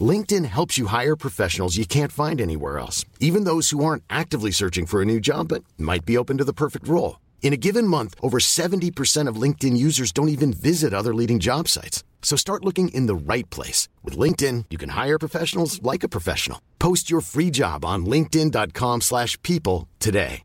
LinkedIn 0.00 0.44
helps 0.44 0.78
you 0.78 0.86
hire 0.86 1.16
professionals 1.16 1.76
you 1.76 1.84
can't 1.84 2.12
find 2.12 2.40
anywhere 2.40 2.78
else, 2.78 3.04
even 3.18 3.42
those 3.42 3.70
who 3.70 3.84
aren't 3.84 4.04
actively 4.08 4.52
searching 4.52 4.86
for 4.86 5.02
a 5.02 5.04
new 5.12 5.18
job 5.18 5.48
but 5.48 5.64
might 5.76 6.04
be 6.04 6.16
open 6.16 6.38
to 6.38 6.44
the 6.44 6.52
perfect 6.52 6.86
role. 6.86 7.18
In 7.42 7.52
a 7.52 7.62
given 7.66 7.84
month, 7.84 8.14
over 8.22 8.38
70% 8.38 9.26
of 9.26 9.42
LinkedIn 9.42 9.76
users 9.76 10.12
don't 10.12 10.28
even 10.28 10.52
visit 10.52 10.94
other 10.94 11.12
leading 11.12 11.40
job 11.40 11.66
sites. 11.66 12.04
So 12.22 12.36
start 12.36 12.64
looking 12.64 12.90
in 12.90 13.06
the 13.06 13.34
right 13.34 13.48
place. 13.50 13.88
With 14.04 14.16
LinkedIn, 14.16 14.66
you 14.70 14.78
can 14.78 14.90
hire 14.90 15.18
professionals 15.18 15.82
like 15.82 16.04
a 16.04 16.08
professional. 16.08 16.60
Post 16.78 17.10
your 17.10 17.22
free 17.22 17.50
job 17.50 17.84
on 17.84 18.06
linkedin.com 18.06 19.00
slash 19.00 19.36
people 19.42 19.88
today. 19.98 20.42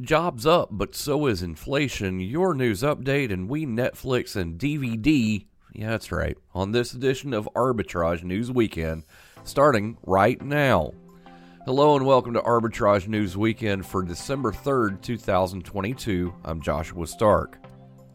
Jobs 0.00 0.46
up, 0.46 0.70
but 0.70 0.94
so 0.94 1.26
is 1.26 1.42
inflation. 1.42 2.20
Your 2.20 2.54
news 2.54 2.80
update 2.80 3.30
and 3.30 3.50
we 3.50 3.66
Netflix 3.66 4.34
and 4.34 4.58
DVD. 4.58 5.44
Yeah, 5.72 5.90
that's 5.90 6.10
right. 6.10 6.36
On 6.52 6.72
this 6.72 6.94
edition 6.94 7.32
of 7.32 7.48
Arbitrage 7.54 8.24
News 8.24 8.50
Weekend, 8.50 9.04
starting 9.44 9.96
right 10.04 10.40
now. 10.42 10.92
Hello 11.64 11.94
and 11.96 12.04
welcome 12.04 12.32
to 12.34 12.40
Arbitrage 12.40 13.06
News 13.06 13.36
Weekend 13.36 13.86
for 13.86 14.02
December 14.02 14.50
3rd, 14.50 15.00
2022. 15.00 16.34
I'm 16.44 16.60
Joshua 16.60 17.06
Stark. 17.06 17.58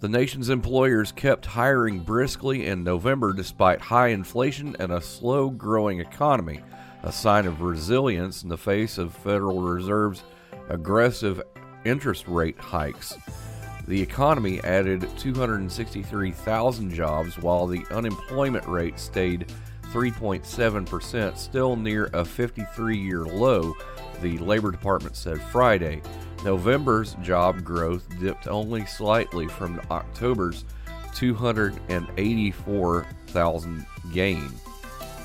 The 0.01 0.09
nation's 0.09 0.49
employers 0.49 1.13
kept 1.13 1.45
hiring 1.45 1.99
briskly 1.99 2.67
in 2.67 2.83
November 2.83 3.31
despite 3.31 3.79
high 3.79 4.09
inflation 4.09 4.75
and 4.79 4.91
a 4.91 4.99
slow 4.99 5.49
growing 5.49 6.01
economy, 6.01 6.59
a 7.03 7.11
sign 7.11 7.45
of 7.45 7.61
resilience 7.61 8.43
in 8.43 8.49
the 8.49 8.57
face 8.57 8.97
of 8.97 9.15
Federal 9.15 9.61
Reserve's 9.61 10.23
aggressive 10.67 11.41
interest 11.85 12.27
rate 12.27 12.59
hikes. 12.59 13.15
The 13.87 14.01
economy 14.01 14.59
added 14.63 15.07
263,000 15.17 16.91
jobs 16.91 17.37
while 17.37 17.67
the 17.67 17.85
unemployment 17.91 18.65
rate 18.67 18.99
stayed 18.99 19.53
3.7%, 19.91 21.37
still 21.37 21.75
near 21.75 22.09
a 22.13 22.25
53 22.25 22.97
year 22.97 23.25
low, 23.25 23.75
the 24.21 24.39
Labor 24.39 24.71
Department 24.71 25.15
said 25.15 25.39
Friday. 25.39 26.01
November's 26.43 27.15
job 27.21 27.63
growth 27.63 28.07
dipped 28.19 28.47
only 28.47 28.83
slightly 28.85 29.47
from 29.47 29.79
October's 29.91 30.65
284,000 31.15 33.85
gain. 34.13 34.49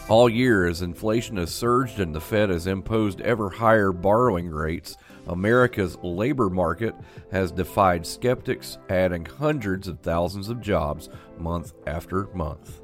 All 0.09 0.29
year, 0.29 0.67
as 0.67 0.83
inflation 0.83 1.37
has 1.37 1.55
surged 1.55 2.01
and 2.01 2.13
the 2.15 2.21
Fed 2.21 2.51
has 2.51 2.67
imposed 2.67 3.21
ever 3.21 3.49
higher 3.49 3.93
borrowing 3.93 4.51
rates, 4.51 4.97
America's 5.31 5.97
labor 6.03 6.51
market 6.51 6.93
has 7.31 7.53
defied 7.53 8.05
skeptics, 8.05 8.79
adding 8.89 9.25
hundreds 9.25 9.87
of 9.87 10.01
thousands 10.01 10.49
of 10.49 10.61
jobs 10.61 11.09
month 11.39 11.73
after 11.87 12.27
month. 12.35 12.81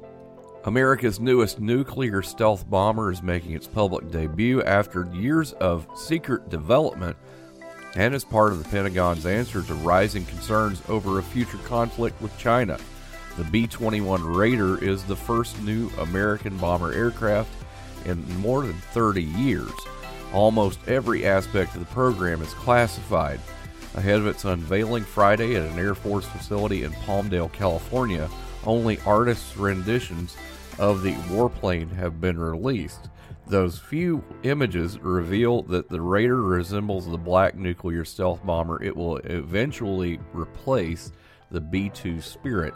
America's 0.63 1.19
newest 1.19 1.59
nuclear 1.59 2.21
stealth 2.21 2.69
bomber 2.69 3.11
is 3.11 3.21
making 3.21 3.51
its 3.51 3.67
public 3.67 4.09
debut 4.11 4.63
after 4.63 5.09
years 5.13 5.51
of 5.53 5.87
secret 5.95 6.49
development 6.49 7.17
and 7.95 8.15
as 8.15 8.23
part 8.23 8.53
of 8.53 8.63
the 8.63 8.69
Pentagon's 8.69 9.25
answer 9.25 9.61
to 9.63 9.73
rising 9.75 10.25
concerns 10.25 10.81
over 10.87 11.19
a 11.19 11.23
future 11.23 11.57
conflict 11.65 12.21
with 12.21 12.37
China. 12.37 12.77
The 13.37 13.43
B 13.43 13.67
21 13.67 14.23
Raider 14.23 14.81
is 14.81 15.03
the 15.03 15.15
first 15.17 15.61
new 15.63 15.89
American 15.99 16.55
bomber 16.57 16.93
aircraft 16.93 17.51
in 18.05 18.25
more 18.39 18.61
than 18.61 18.77
30 18.93 19.23
years. 19.23 19.71
Almost 20.33 20.79
every 20.87 21.25
aspect 21.25 21.73
of 21.73 21.79
the 21.79 21.93
program 21.93 22.41
is 22.41 22.53
classified. 22.53 23.39
Ahead 23.95 24.19
of 24.19 24.27
its 24.27 24.45
unveiling 24.45 25.03
Friday 25.03 25.55
at 25.55 25.63
an 25.63 25.79
Air 25.79 25.95
Force 25.95 26.25
facility 26.25 26.83
in 26.83 26.91
Palmdale, 26.91 27.51
California, 27.51 28.29
only 28.65 28.99
artists' 29.05 29.57
renditions 29.57 30.35
of 30.77 31.01
the 31.01 31.13
warplane 31.29 31.91
have 31.95 32.21
been 32.21 32.39
released. 32.39 33.09
Those 33.47 33.79
few 33.79 34.23
images 34.43 34.99
reveal 34.99 35.63
that 35.63 35.89
the 35.89 36.01
Raider 36.01 36.41
resembles 36.41 37.09
the 37.09 37.17
black 37.17 37.55
nuclear 37.55 38.03
stealth 38.03 38.45
bomber 38.45 38.83
it 38.83 38.95
will 38.95 39.17
eventually 39.17 40.19
replace, 40.33 41.13
the 41.49 41.61
B 41.61 41.89
2 41.89 42.19
Spirit. 42.19 42.73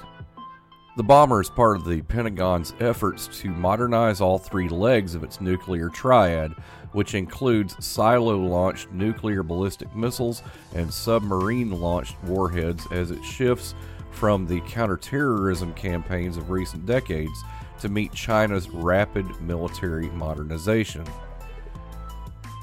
The 0.97 1.03
bomber 1.03 1.41
is 1.41 1.49
part 1.49 1.77
of 1.77 1.85
the 1.85 2.01
Pentagon's 2.01 2.73
efforts 2.79 3.27
to 3.39 3.49
modernize 3.49 4.21
all 4.21 4.37
three 4.37 4.69
legs 4.69 5.13
of 5.13 5.23
its 5.23 5.41
nuclear 5.41 5.89
triad, 5.89 6.53
which 6.93 7.15
includes 7.15 7.75
silo 7.83 8.37
launched 8.37 8.91
nuclear 8.91 9.43
ballistic 9.43 9.93
missiles 9.95 10.43
and 10.75 10.93
submarine 10.93 11.71
launched 11.71 12.21
warheads 12.23 12.85
as 12.91 13.11
it 13.11 13.23
shifts 13.23 13.73
from 14.11 14.45
the 14.45 14.61
counterterrorism 14.61 15.73
campaigns 15.73 16.37
of 16.37 16.49
recent 16.49 16.85
decades 16.85 17.43
to 17.79 17.89
meet 17.89 18.13
China's 18.13 18.69
rapid 18.69 19.25
military 19.41 20.09
modernization. 20.09 21.03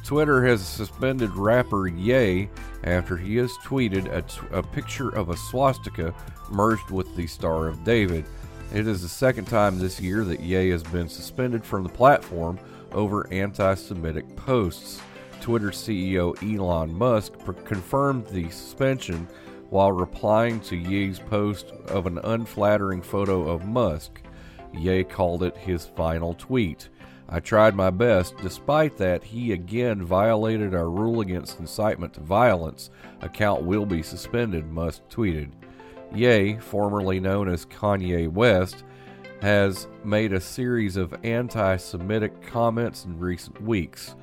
Twitter 0.04 0.46
has 0.46 0.66
suspended 0.66 1.30
rapper 1.34 1.88
Ye 1.88 2.48
after 2.84 3.16
he 3.16 3.36
has 3.36 3.52
tweeted 3.64 4.10
a, 4.10 4.22
t- 4.22 4.40
a 4.52 4.62
picture 4.62 5.10
of 5.10 5.28
a 5.28 5.36
swastika 5.36 6.14
merged 6.50 6.90
with 6.90 7.14
the 7.14 7.26
Star 7.26 7.66
of 7.66 7.84
David. 7.84 8.24
It 8.72 8.86
is 8.86 9.02
the 9.02 9.08
second 9.08 9.46
time 9.46 9.78
this 9.78 10.00
year 10.00 10.24
that 10.24 10.40
Ye 10.40 10.70
has 10.70 10.82
been 10.82 11.08
suspended 11.08 11.64
from 11.64 11.82
the 11.82 11.90
platform 11.90 12.58
over 12.92 13.26
anti 13.32 13.74
Semitic 13.74 14.36
posts. 14.36 15.00
Twitter 15.40 15.70
CEO 15.70 16.34
Elon 16.42 16.92
Musk 16.92 17.32
confirmed 17.64 18.26
the 18.26 18.50
suspension 18.50 19.28
while 19.70 19.92
replying 19.92 20.60
to 20.60 20.76
Ye's 20.76 21.18
post 21.18 21.70
of 21.88 22.06
an 22.06 22.18
unflattering 22.18 23.02
photo 23.02 23.48
of 23.48 23.66
Musk. 23.66 24.20
Ye 24.72 25.04
called 25.04 25.42
it 25.42 25.56
his 25.56 25.86
final 25.86 26.34
tweet. 26.34 26.88
I 27.28 27.40
tried 27.40 27.74
my 27.74 27.90
best. 27.90 28.36
Despite 28.38 28.96
that, 28.96 29.22
he 29.22 29.52
again 29.52 30.02
violated 30.02 30.74
our 30.74 30.88
rule 30.88 31.20
against 31.20 31.60
incitement 31.60 32.14
to 32.14 32.20
violence. 32.20 32.90
Account 33.20 33.62
will 33.62 33.84
be 33.84 34.02
suspended, 34.02 34.70
Musk 34.70 35.02
tweeted. 35.10 35.50
Ye, 36.14 36.56
formerly 36.56 37.20
known 37.20 37.48
as 37.48 37.66
Kanye 37.66 38.28
West, 38.28 38.84
has 39.40 39.86
made 40.04 40.32
a 40.32 40.40
series 40.40 40.96
of 40.96 41.14
anti 41.24 41.76
Semitic 41.76 42.42
comments 42.42 43.04
in 43.04 43.18
recent 43.18 43.60
weeks. 43.62 44.14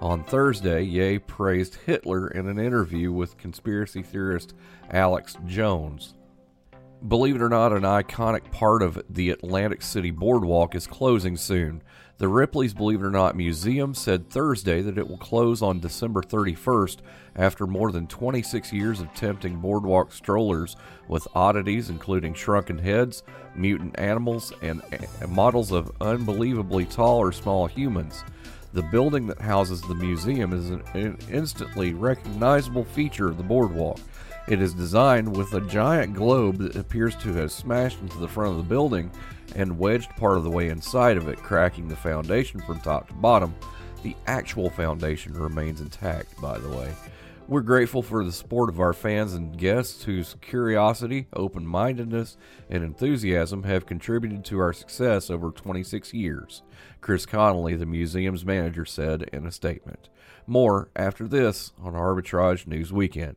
On 0.00 0.24
Thursday, 0.24 0.82
Ye 0.82 1.18
praised 1.18 1.76
Hitler 1.86 2.28
in 2.28 2.48
an 2.48 2.58
interview 2.58 3.12
with 3.12 3.38
conspiracy 3.38 4.02
theorist 4.02 4.54
Alex 4.90 5.36
Jones. 5.46 6.14
Believe 7.06 7.36
it 7.36 7.42
or 7.42 7.48
not, 7.48 7.72
an 7.72 7.82
iconic 7.82 8.50
part 8.50 8.82
of 8.82 9.02
the 9.10 9.30
Atlantic 9.30 9.82
City 9.82 10.10
Boardwalk 10.10 10.74
is 10.74 10.86
closing 10.86 11.36
soon. 11.36 11.82
The 12.22 12.28
Ripley's 12.28 12.72
Believe 12.72 13.02
It 13.02 13.06
or 13.06 13.10
Not 13.10 13.34
Museum 13.34 13.94
said 13.94 14.30
Thursday 14.30 14.80
that 14.80 14.96
it 14.96 15.08
will 15.08 15.18
close 15.18 15.60
on 15.60 15.80
December 15.80 16.22
31st 16.22 16.98
after 17.34 17.66
more 17.66 17.90
than 17.90 18.06
26 18.06 18.72
years 18.72 19.00
of 19.00 19.12
tempting 19.12 19.56
boardwalk 19.56 20.12
strollers 20.12 20.76
with 21.08 21.26
oddities 21.34 21.90
including 21.90 22.32
shrunken 22.32 22.78
heads, 22.78 23.24
mutant 23.56 23.98
animals, 23.98 24.52
and 24.62 24.82
models 25.30 25.72
of 25.72 25.90
unbelievably 26.00 26.84
tall 26.84 27.18
or 27.18 27.32
small 27.32 27.66
humans. 27.66 28.22
The 28.72 28.82
building 28.82 29.26
that 29.26 29.40
houses 29.40 29.82
the 29.82 29.96
museum 29.96 30.52
is 30.52 30.70
an 30.70 31.18
instantly 31.28 31.92
recognizable 31.92 32.84
feature 32.84 33.30
of 33.30 33.36
the 33.36 33.42
boardwalk. 33.42 33.98
It 34.46 34.60
is 34.60 34.74
designed 34.74 35.36
with 35.36 35.54
a 35.54 35.60
giant 35.60 36.14
globe 36.14 36.58
that 36.58 36.76
appears 36.76 37.16
to 37.16 37.32
have 37.34 37.50
smashed 37.50 38.00
into 38.00 38.18
the 38.18 38.28
front 38.28 38.52
of 38.52 38.58
the 38.58 38.62
building 38.62 39.10
and 39.54 39.78
wedged 39.78 40.10
part 40.16 40.36
of 40.36 40.44
the 40.44 40.50
way 40.50 40.68
inside 40.68 41.16
of 41.16 41.28
it, 41.28 41.38
cracking 41.38 41.88
the 41.88 41.96
foundation 41.96 42.60
from 42.60 42.80
top 42.80 43.08
to 43.08 43.14
bottom. 43.14 43.54
The 44.02 44.16
actual 44.26 44.70
foundation 44.70 45.32
remains 45.34 45.80
intact, 45.80 46.40
by 46.40 46.58
the 46.58 46.68
way. 46.68 46.92
We're 47.48 47.60
grateful 47.60 48.02
for 48.02 48.24
the 48.24 48.32
support 48.32 48.70
of 48.70 48.80
our 48.80 48.92
fans 48.92 49.34
and 49.34 49.58
guests 49.58 50.04
whose 50.04 50.36
curiosity, 50.40 51.26
open 51.34 51.66
mindedness, 51.66 52.36
and 52.70 52.84
enthusiasm 52.84 53.64
have 53.64 53.84
contributed 53.84 54.44
to 54.46 54.60
our 54.60 54.72
success 54.72 55.28
over 55.28 55.50
26 55.50 56.14
years, 56.14 56.62
Chris 57.00 57.26
Connolly, 57.26 57.74
the 57.74 57.84
museum's 57.84 58.44
manager, 58.44 58.84
said 58.84 59.28
in 59.32 59.44
a 59.44 59.52
statement. 59.52 60.08
More 60.46 60.88
after 60.94 61.26
this 61.28 61.72
on 61.82 61.94
Arbitrage 61.94 62.66
News 62.66 62.92
Weekend. 62.92 63.36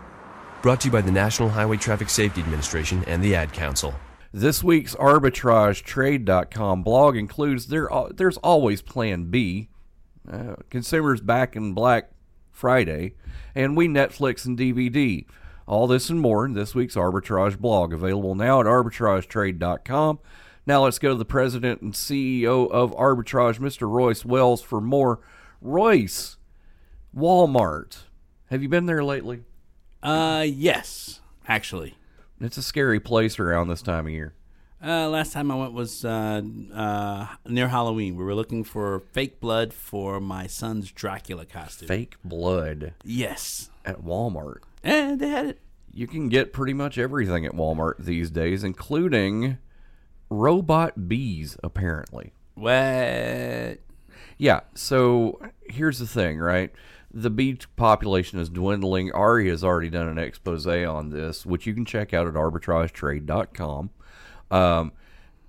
Brought 0.61 0.81
to 0.81 0.89
you 0.89 0.91
by 0.91 1.01
the 1.01 1.11
National 1.11 1.49
Highway 1.49 1.77
Traffic 1.77 2.07
Safety 2.07 2.39
Administration 2.39 3.03
and 3.07 3.23
the 3.23 3.33
Ad 3.33 3.51
Council. 3.51 3.95
This 4.31 4.63
week's 4.63 4.93
arbitragetrade.com 4.93 6.83
blog 6.83 7.17
includes 7.17 7.65
there 7.65 7.89
there's 8.13 8.37
always 8.37 8.83
plan 8.83 9.31
B. 9.31 9.69
Uh, 10.31 10.57
consumers 10.69 11.19
back 11.19 11.55
in 11.55 11.73
Black 11.73 12.11
Friday 12.51 13.15
and 13.55 13.75
we 13.75 13.87
Netflix 13.87 14.45
and 14.45 14.55
DVD. 14.55 15.25
All 15.65 15.87
this 15.87 16.11
and 16.11 16.21
more 16.21 16.45
in 16.45 16.53
this 16.53 16.75
week's 16.75 16.95
arbitrage 16.95 17.57
blog 17.57 17.91
available 17.91 18.35
now 18.35 18.59
at 18.59 18.67
arbitragetrade.com. 18.67 20.19
Now 20.67 20.83
let's 20.83 20.99
go 20.99 21.09
to 21.09 21.17
the 21.17 21.25
president 21.25 21.81
and 21.81 21.93
CEO 21.93 22.69
of 22.69 22.91
Arbitrage, 22.91 23.57
Mr. 23.57 23.89
Royce 23.89 24.23
Wells 24.23 24.61
for 24.61 24.79
more. 24.79 25.21
Royce, 25.59 26.37
Walmart. 27.17 28.03
Have 28.51 28.61
you 28.61 28.69
been 28.69 28.85
there 28.85 29.03
lately? 29.03 29.41
Uh, 30.03 30.45
yes, 30.47 31.19
actually. 31.47 31.95
It's 32.39 32.57
a 32.57 32.63
scary 32.63 32.99
place 32.99 33.39
around 33.39 33.67
this 33.67 33.81
time 33.81 34.07
of 34.07 34.11
year. 34.13 34.33
Uh, 34.83 35.07
last 35.09 35.31
time 35.33 35.51
I 35.51 35.55
went 35.55 35.73
was 35.73 36.03
uh, 36.03 36.41
uh, 36.73 37.27
near 37.47 37.67
Halloween. 37.67 38.15
We 38.15 38.23
were 38.23 38.33
looking 38.33 38.63
for 38.63 38.99
fake 39.11 39.39
blood 39.39 39.73
for 39.73 40.19
my 40.19 40.47
son's 40.47 40.91
Dracula 40.91 41.45
costume. 41.45 41.87
Fake 41.87 42.15
blood 42.23 42.93
Yes. 43.03 43.69
at 43.85 44.01
Walmart. 44.01 44.61
And 44.83 45.19
they 45.19 45.29
had 45.29 45.45
it. 45.45 45.59
You 45.93 46.07
can 46.07 46.29
get 46.29 46.51
pretty 46.53 46.73
much 46.73 46.97
everything 46.97 47.45
at 47.45 47.51
Walmart 47.51 47.97
these 47.99 48.31
days, 48.31 48.63
including 48.63 49.59
robot 50.31 51.07
bees, 51.07 51.57
apparently. 51.63 52.33
What? 52.55 53.79
Yeah, 54.39 54.61
so 54.73 55.39
here's 55.67 55.99
the 55.99 56.07
thing, 56.07 56.39
right? 56.39 56.71
The 57.13 57.29
bee 57.29 57.57
population 57.75 58.39
is 58.39 58.49
dwindling. 58.49 59.11
Ari 59.11 59.49
has 59.49 59.63
already 59.63 59.89
done 59.89 60.07
an 60.07 60.17
expose 60.17 60.65
on 60.65 61.09
this, 61.09 61.45
which 61.45 61.67
you 61.67 61.73
can 61.73 61.85
check 61.85 62.13
out 62.13 62.27
at 62.27 62.35
arbitragetrade.com. 62.35 63.89
Um, 64.49 64.91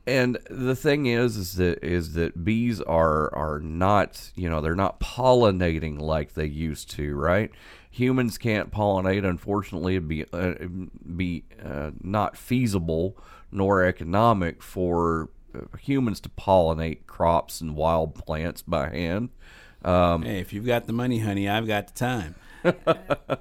and 0.07 0.39
the 0.51 0.75
thing 0.75 1.07
is, 1.07 1.37
is 1.37 1.55
that 1.57 1.85
is 1.85 2.15
that 2.15 2.45
bees 2.45 2.81
are 2.81 3.33
are 3.35 3.61
not, 3.61 4.33
you 4.35 4.51
know, 4.51 4.61
they're 4.61 4.75
not 4.75 4.99
pollinating 4.99 6.01
like 6.01 6.35
they 6.35 6.47
used 6.47 6.91
to, 6.93 7.15
right? 7.15 7.51
Humans 7.93 8.39
can't 8.39 8.73
pollinate. 8.73 9.25
Unfortunately, 9.25 9.95
it'd 9.95 10.09
be 10.09 10.25
uh, 10.33 10.55
be 11.15 11.45
uh, 11.65 11.93
not 12.01 12.37
feasible 12.37 13.17
nor 13.53 13.85
economic 13.85 14.63
for 14.63 15.29
uh, 15.55 15.77
humans 15.77 16.19
to 16.21 16.29
pollinate 16.31 17.07
crops 17.07 17.61
and 17.61 17.77
wild 17.77 18.15
plants 18.17 18.63
by 18.63 18.89
hand. 18.89 19.29
Um, 19.85 20.23
Hey, 20.23 20.39
if 20.41 20.53
you've 20.53 20.67
got 20.67 20.87
the 20.87 20.93
money, 20.93 21.19
honey, 21.19 21.49
I've 21.49 21.67
got 21.67 21.89
the 21.89 21.93
time. 21.95 22.35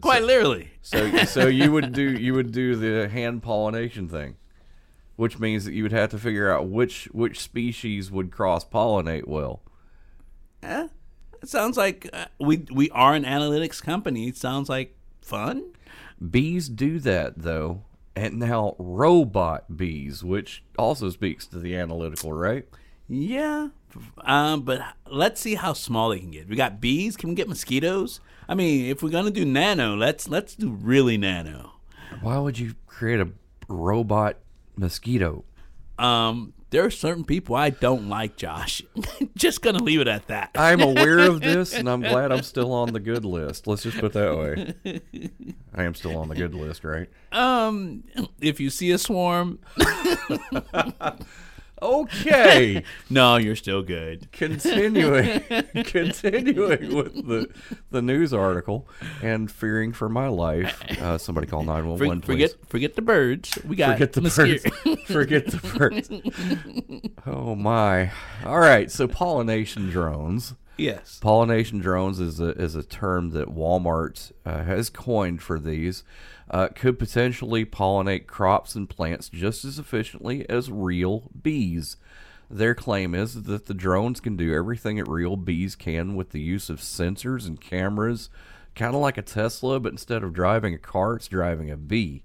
Quite 0.00 0.22
literally. 0.22 0.70
So 0.80 1.24
so 1.24 1.46
you 1.48 1.72
would 1.72 1.92
do 1.92 2.02
you 2.02 2.34
would 2.34 2.52
do 2.52 2.76
the 2.76 3.08
hand 3.08 3.42
pollination 3.42 4.08
thing, 4.08 4.36
which 5.16 5.38
means 5.38 5.64
that 5.64 5.74
you 5.74 5.82
would 5.82 5.92
have 5.92 6.10
to 6.10 6.18
figure 6.18 6.50
out 6.52 6.68
which 6.68 7.06
which 7.06 7.40
species 7.40 8.10
would 8.10 8.30
cross 8.30 8.64
pollinate 8.64 9.26
well. 9.26 9.60
Eh, 10.62 10.88
it 11.42 11.48
sounds 11.48 11.76
like 11.76 12.08
uh, 12.12 12.26
we 12.38 12.64
we 12.70 12.90
are 12.90 13.14
an 13.14 13.24
analytics 13.24 13.82
company. 13.82 14.28
It 14.28 14.36
sounds 14.36 14.68
like 14.68 14.96
fun. 15.20 15.72
Bees 16.30 16.68
do 16.68 17.00
that 17.00 17.38
though, 17.38 17.82
and 18.14 18.38
now 18.38 18.76
robot 18.78 19.76
bees, 19.76 20.22
which 20.22 20.62
also 20.78 21.10
speaks 21.10 21.46
to 21.48 21.58
the 21.58 21.76
analytical, 21.76 22.32
right? 22.32 22.66
Yeah. 23.08 23.68
Um, 24.22 24.62
but 24.62 24.82
let's 25.10 25.40
see 25.40 25.54
how 25.54 25.72
small 25.72 26.10
they 26.10 26.18
can 26.18 26.30
get. 26.30 26.48
We 26.48 26.56
got 26.56 26.80
bees. 26.80 27.16
Can 27.16 27.30
we 27.30 27.34
get 27.34 27.48
mosquitoes? 27.48 28.20
I 28.48 28.54
mean, 28.54 28.86
if 28.86 29.02
we're 29.02 29.10
gonna 29.10 29.30
do 29.30 29.44
nano, 29.44 29.96
let's 29.96 30.28
let's 30.28 30.54
do 30.54 30.70
really 30.70 31.16
nano. 31.16 31.72
Why 32.20 32.38
would 32.38 32.58
you 32.58 32.74
create 32.86 33.20
a 33.20 33.28
robot 33.68 34.36
mosquito? 34.76 35.44
Um, 35.98 36.52
there 36.70 36.84
are 36.84 36.90
certain 36.90 37.24
people 37.24 37.56
I 37.56 37.70
don't 37.70 38.08
like, 38.08 38.36
Josh. 38.36 38.82
just 39.36 39.62
gonna 39.62 39.82
leave 39.82 40.00
it 40.00 40.08
at 40.08 40.26
that. 40.28 40.50
I'm 40.54 40.80
aware 40.80 41.18
of 41.18 41.40
this, 41.42 41.74
and 41.74 41.88
I'm 41.88 42.00
glad 42.00 42.30
I'm 42.30 42.42
still 42.42 42.72
on 42.72 42.92
the 42.92 43.00
good 43.00 43.24
list. 43.24 43.66
Let's 43.66 43.82
just 43.82 43.98
put 43.98 44.06
it 44.06 44.12
that 44.12 44.36
way. 44.84 45.00
I 45.74 45.84
am 45.84 45.94
still 45.94 46.16
on 46.18 46.28
the 46.28 46.34
good 46.34 46.54
list, 46.54 46.84
right? 46.84 47.08
Um, 47.32 48.04
if 48.40 48.60
you 48.60 48.70
see 48.70 48.90
a 48.90 48.98
swarm, 48.98 49.60
Okay. 51.80 52.82
no, 53.10 53.36
you're 53.36 53.56
still 53.56 53.82
good. 53.82 54.30
continuing 54.32 55.40
continuing 55.84 56.94
with 56.94 57.26
the 57.26 57.48
the 57.90 58.02
news 58.02 58.32
article 58.32 58.88
and 59.22 59.50
fearing 59.50 59.92
for 59.92 60.08
my 60.08 60.28
life 60.28 60.82
uh, 61.00 61.18
somebody 61.18 61.46
call 61.46 61.62
911 61.64 62.20
For, 62.20 62.26
please 62.26 62.52
forget 62.52 62.68
forget 62.68 62.96
the 62.96 63.02
birds. 63.02 63.58
We 63.64 63.76
got 63.76 63.94
forget 63.94 64.12
the 64.12 64.20
mosquito- 64.20 64.70
birds 64.84 65.02
forget 65.04 65.46
the 65.46 65.78
birds 65.78 66.10
oh 67.26 67.54
my 67.54 68.10
all 68.44 68.58
right 68.58 68.90
so 68.90 69.06
pollination 69.08 69.90
drones 69.90 70.54
yes. 70.76 71.18
pollination 71.20 71.78
drones 71.80 72.20
is 72.20 72.40
a 72.40 72.50
is 72.52 72.74
a 72.74 72.82
term 72.82 73.30
that 73.30 73.48
Walmart 73.48 74.32
uh, 74.44 74.64
has 74.64 74.90
coined 74.90 75.42
for 75.42 75.58
these. 75.58 76.04
Uh, 76.50 76.68
could 76.68 76.98
potentially 76.98 77.66
pollinate 77.66 78.26
crops 78.26 78.74
and 78.74 78.88
plants 78.88 79.28
just 79.28 79.64
as 79.64 79.78
efficiently 79.78 80.48
as 80.48 80.70
real 80.70 81.30
bees. 81.42 81.96
Their 82.50 82.74
claim 82.74 83.14
is 83.14 83.42
that 83.42 83.66
the 83.66 83.74
drones 83.74 84.20
can 84.20 84.36
do 84.36 84.54
everything 84.54 84.96
that 84.96 85.08
real 85.08 85.36
bees 85.36 85.76
can 85.76 86.16
with 86.16 86.30
the 86.30 86.40
use 86.40 86.70
of 86.70 86.78
sensors 86.80 87.46
and 87.46 87.60
cameras, 87.60 88.30
kind 88.74 88.94
of 88.94 89.02
like 89.02 89.18
a 89.18 89.22
Tesla, 89.22 89.78
but 89.78 89.92
instead 89.92 90.22
of 90.22 90.32
driving 90.32 90.72
a 90.72 90.78
car, 90.78 91.16
it's 91.16 91.28
driving 91.28 91.70
a 91.70 91.76
bee. 91.76 92.24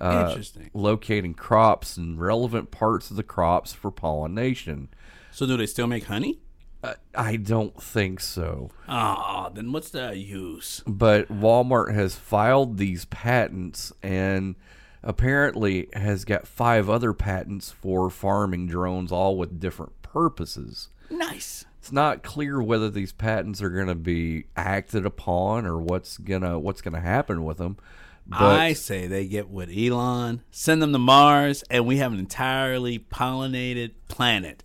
Uh, 0.00 0.28
Interesting. 0.28 0.70
Locating 0.72 1.34
crops 1.34 1.98
and 1.98 2.18
relevant 2.18 2.70
parts 2.70 3.10
of 3.10 3.16
the 3.16 3.22
crops 3.22 3.74
for 3.74 3.90
pollination. 3.90 4.88
So 5.30 5.46
do 5.46 5.58
they 5.58 5.66
still 5.66 5.86
make 5.86 6.04
honey? 6.04 6.40
Uh, 6.82 6.94
I 7.14 7.36
don't 7.36 7.80
think 7.82 8.20
so. 8.20 8.70
Ah, 8.88 9.50
then 9.52 9.70
what's 9.72 9.90
the 9.90 10.16
use? 10.16 10.82
but 10.86 11.28
Walmart 11.28 11.92
has 11.94 12.14
filed 12.14 12.78
these 12.78 13.04
patents 13.06 13.92
and 14.02 14.54
apparently 15.02 15.88
has 15.94 16.24
got 16.24 16.46
five 16.46 16.88
other 16.88 17.12
patents 17.12 17.70
for 17.70 18.10
farming 18.10 18.66
drones, 18.66 19.12
all 19.12 19.36
with 19.36 19.60
different 19.60 20.00
purposes. 20.02 20.88
Nice. 21.10 21.64
It's 21.78 21.92
not 21.92 22.22
clear 22.22 22.62
whether 22.62 22.90
these 22.90 23.12
patents 23.12 23.62
are 23.62 23.70
going 23.70 23.86
to 23.88 23.94
be 23.94 24.44
acted 24.56 25.06
upon 25.06 25.64
or 25.66 25.78
what's 25.78 26.18
gonna 26.18 26.58
what's 26.58 26.82
gonna 26.82 27.00
happen 27.00 27.44
with 27.44 27.56
them. 27.58 27.78
But 28.26 28.60
I 28.60 28.74
say 28.74 29.06
they 29.06 29.26
get 29.26 29.48
with 29.48 29.70
Elon, 29.76 30.42
send 30.50 30.82
them 30.82 30.92
to 30.92 30.98
Mars, 30.98 31.64
and 31.70 31.86
we 31.86 31.96
have 31.96 32.12
an 32.12 32.18
entirely 32.20 32.98
pollinated 32.98 33.92
planet. 34.08 34.62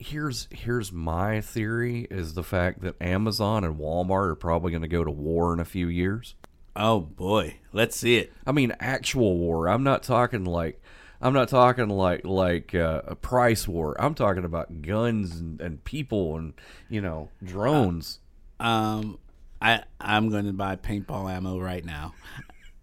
Here's 0.00 0.48
here's 0.50 0.90
my 0.90 1.40
theory: 1.40 2.06
is 2.10 2.34
the 2.34 2.42
fact 2.42 2.80
that 2.80 3.00
Amazon 3.00 3.62
and 3.62 3.76
Walmart 3.76 4.30
are 4.30 4.34
probably 4.34 4.72
going 4.72 4.82
to 4.82 4.88
go 4.88 5.04
to 5.04 5.10
war 5.10 5.52
in 5.52 5.60
a 5.60 5.64
few 5.64 5.86
years. 5.86 6.34
Oh 6.74 7.00
boy, 7.00 7.56
let's 7.72 7.96
see 7.96 8.16
it. 8.16 8.32
I 8.46 8.52
mean, 8.52 8.72
actual 8.80 9.36
war. 9.38 9.68
I'm 9.68 9.84
not 9.84 10.02
talking 10.02 10.44
like, 10.44 10.82
I'm 11.20 11.34
not 11.34 11.48
talking 11.48 11.88
like 11.88 12.24
like 12.24 12.74
uh, 12.74 13.02
a 13.06 13.14
price 13.14 13.68
war. 13.68 13.94
I'm 14.00 14.14
talking 14.14 14.44
about 14.44 14.82
guns 14.82 15.38
and, 15.38 15.60
and 15.60 15.84
people 15.84 16.36
and 16.36 16.54
you 16.88 17.00
know 17.00 17.28
drones. 17.44 18.18
Um, 18.58 19.18
I 19.60 19.82
I'm 20.00 20.30
going 20.30 20.46
to 20.46 20.52
buy 20.52 20.76
paintball 20.76 21.30
ammo 21.30 21.60
right 21.60 21.84
now. 21.84 22.14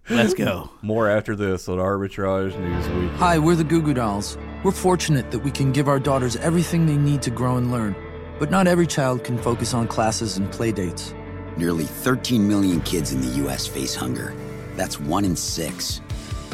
Let's 0.09 0.33
go. 0.33 0.69
More 0.81 1.09
after 1.09 1.35
this 1.35 1.67
on 1.67 1.79
Arbitrage 1.79 2.53
Newsweek. 2.53 3.13
Hi, 3.17 3.37
we're 3.37 3.55
the 3.55 3.65
Goo 3.65 3.81
Goo 3.81 3.93
Dolls. 3.93 4.37
We're 4.63 4.71
fortunate 4.71 5.31
that 5.31 5.39
we 5.39 5.51
can 5.51 5.73
give 5.73 5.89
our 5.89 5.99
daughters 5.99 6.37
everything 6.37 6.85
they 6.85 6.95
need 6.95 7.21
to 7.23 7.29
grow 7.29 7.57
and 7.57 7.73
learn. 7.73 7.93
But 8.39 8.49
not 8.49 8.67
every 8.67 8.87
child 8.87 9.25
can 9.25 9.37
focus 9.37 9.73
on 9.73 9.87
classes 9.87 10.37
and 10.37 10.49
play 10.49 10.71
dates. 10.71 11.13
Nearly 11.57 11.83
13 11.83 12.47
million 12.47 12.79
kids 12.81 13.11
in 13.11 13.19
the 13.19 13.27
U.S. 13.43 13.67
face 13.67 13.95
hunger. 13.95 14.33
That's 14.77 14.97
one 14.97 15.25
in 15.25 15.35
six. 15.35 15.99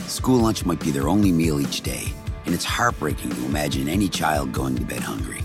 School 0.07 0.39
lunch 0.39 0.65
might 0.65 0.79
be 0.79 0.89
their 0.89 1.07
only 1.07 1.31
meal 1.31 1.59
each 1.59 1.81
day, 1.81 2.11
and 2.45 2.55
it's 2.55 2.65
heartbreaking 2.65 3.29
to 3.29 3.45
imagine 3.45 3.87
any 3.87 4.09
child 4.09 4.51
going 4.51 4.75
to 4.77 4.83
bed 4.83 5.01
hungry. 5.01 5.43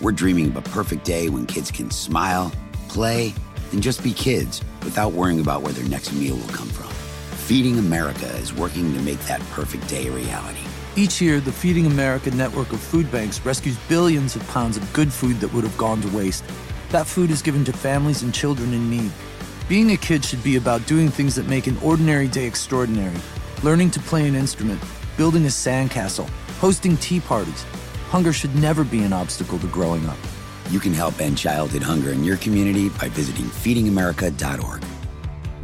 We're 0.00 0.12
dreaming 0.12 0.48
of 0.48 0.56
a 0.56 0.62
perfect 0.62 1.04
day 1.04 1.28
when 1.28 1.46
kids 1.46 1.70
can 1.70 1.92
smile, 1.92 2.50
play, 2.88 3.32
and 3.70 3.80
just 3.80 4.02
be 4.02 4.12
kids 4.12 4.60
without 4.82 5.12
worrying 5.12 5.38
about 5.38 5.62
where 5.62 5.72
their 5.72 5.88
next 5.88 6.12
meal 6.14 6.36
will 6.36 6.48
come 6.48 6.68
from. 6.68 6.93
Feeding 7.44 7.78
America 7.78 8.24
is 8.36 8.54
working 8.54 8.94
to 8.94 9.00
make 9.00 9.18
that 9.26 9.38
perfect 9.50 9.86
day 9.86 10.06
a 10.06 10.10
reality. 10.10 10.62
Each 10.96 11.20
year, 11.20 11.40
the 11.40 11.52
Feeding 11.52 11.84
America 11.84 12.30
network 12.30 12.72
of 12.72 12.80
food 12.80 13.12
banks 13.12 13.44
rescues 13.44 13.76
billions 13.86 14.34
of 14.34 14.48
pounds 14.48 14.78
of 14.78 14.92
good 14.94 15.12
food 15.12 15.40
that 15.40 15.52
would 15.52 15.62
have 15.62 15.76
gone 15.76 16.00
to 16.00 16.16
waste. 16.16 16.42
That 16.88 17.06
food 17.06 17.30
is 17.30 17.42
given 17.42 17.62
to 17.66 17.72
families 17.74 18.22
and 18.22 18.32
children 18.32 18.72
in 18.72 18.88
need. 18.88 19.12
Being 19.68 19.92
a 19.92 19.98
kid 19.98 20.24
should 20.24 20.42
be 20.42 20.56
about 20.56 20.86
doing 20.86 21.10
things 21.10 21.34
that 21.34 21.46
make 21.46 21.66
an 21.66 21.76
ordinary 21.82 22.28
day 22.28 22.46
extraordinary. 22.46 23.20
Learning 23.62 23.90
to 23.90 24.00
play 24.00 24.26
an 24.26 24.34
instrument, 24.34 24.82
building 25.18 25.44
a 25.44 25.48
sandcastle, 25.48 26.30
hosting 26.60 26.96
tea 26.96 27.20
parties. 27.20 27.66
Hunger 28.08 28.32
should 28.32 28.54
never 28.56 28.84
be 28.84 29.02
an 29.02 29.12
obstacle 29.12 29.58
to 29.58 29.66
growing 29.66 30.08
up. 30.08 30.16
You 30.70 30.80
can 30.80 30.94
help 30.94 31.20
end 31.20 31.36
childhood 31.36 31.82
hunger 31.82 32.10
in 32.10 32.24
your 32.24 32.38
community 32.38 32.88
by 32.88 33.10
visiting 33.10 33.44
feedingamerica.org. 33.44 34.93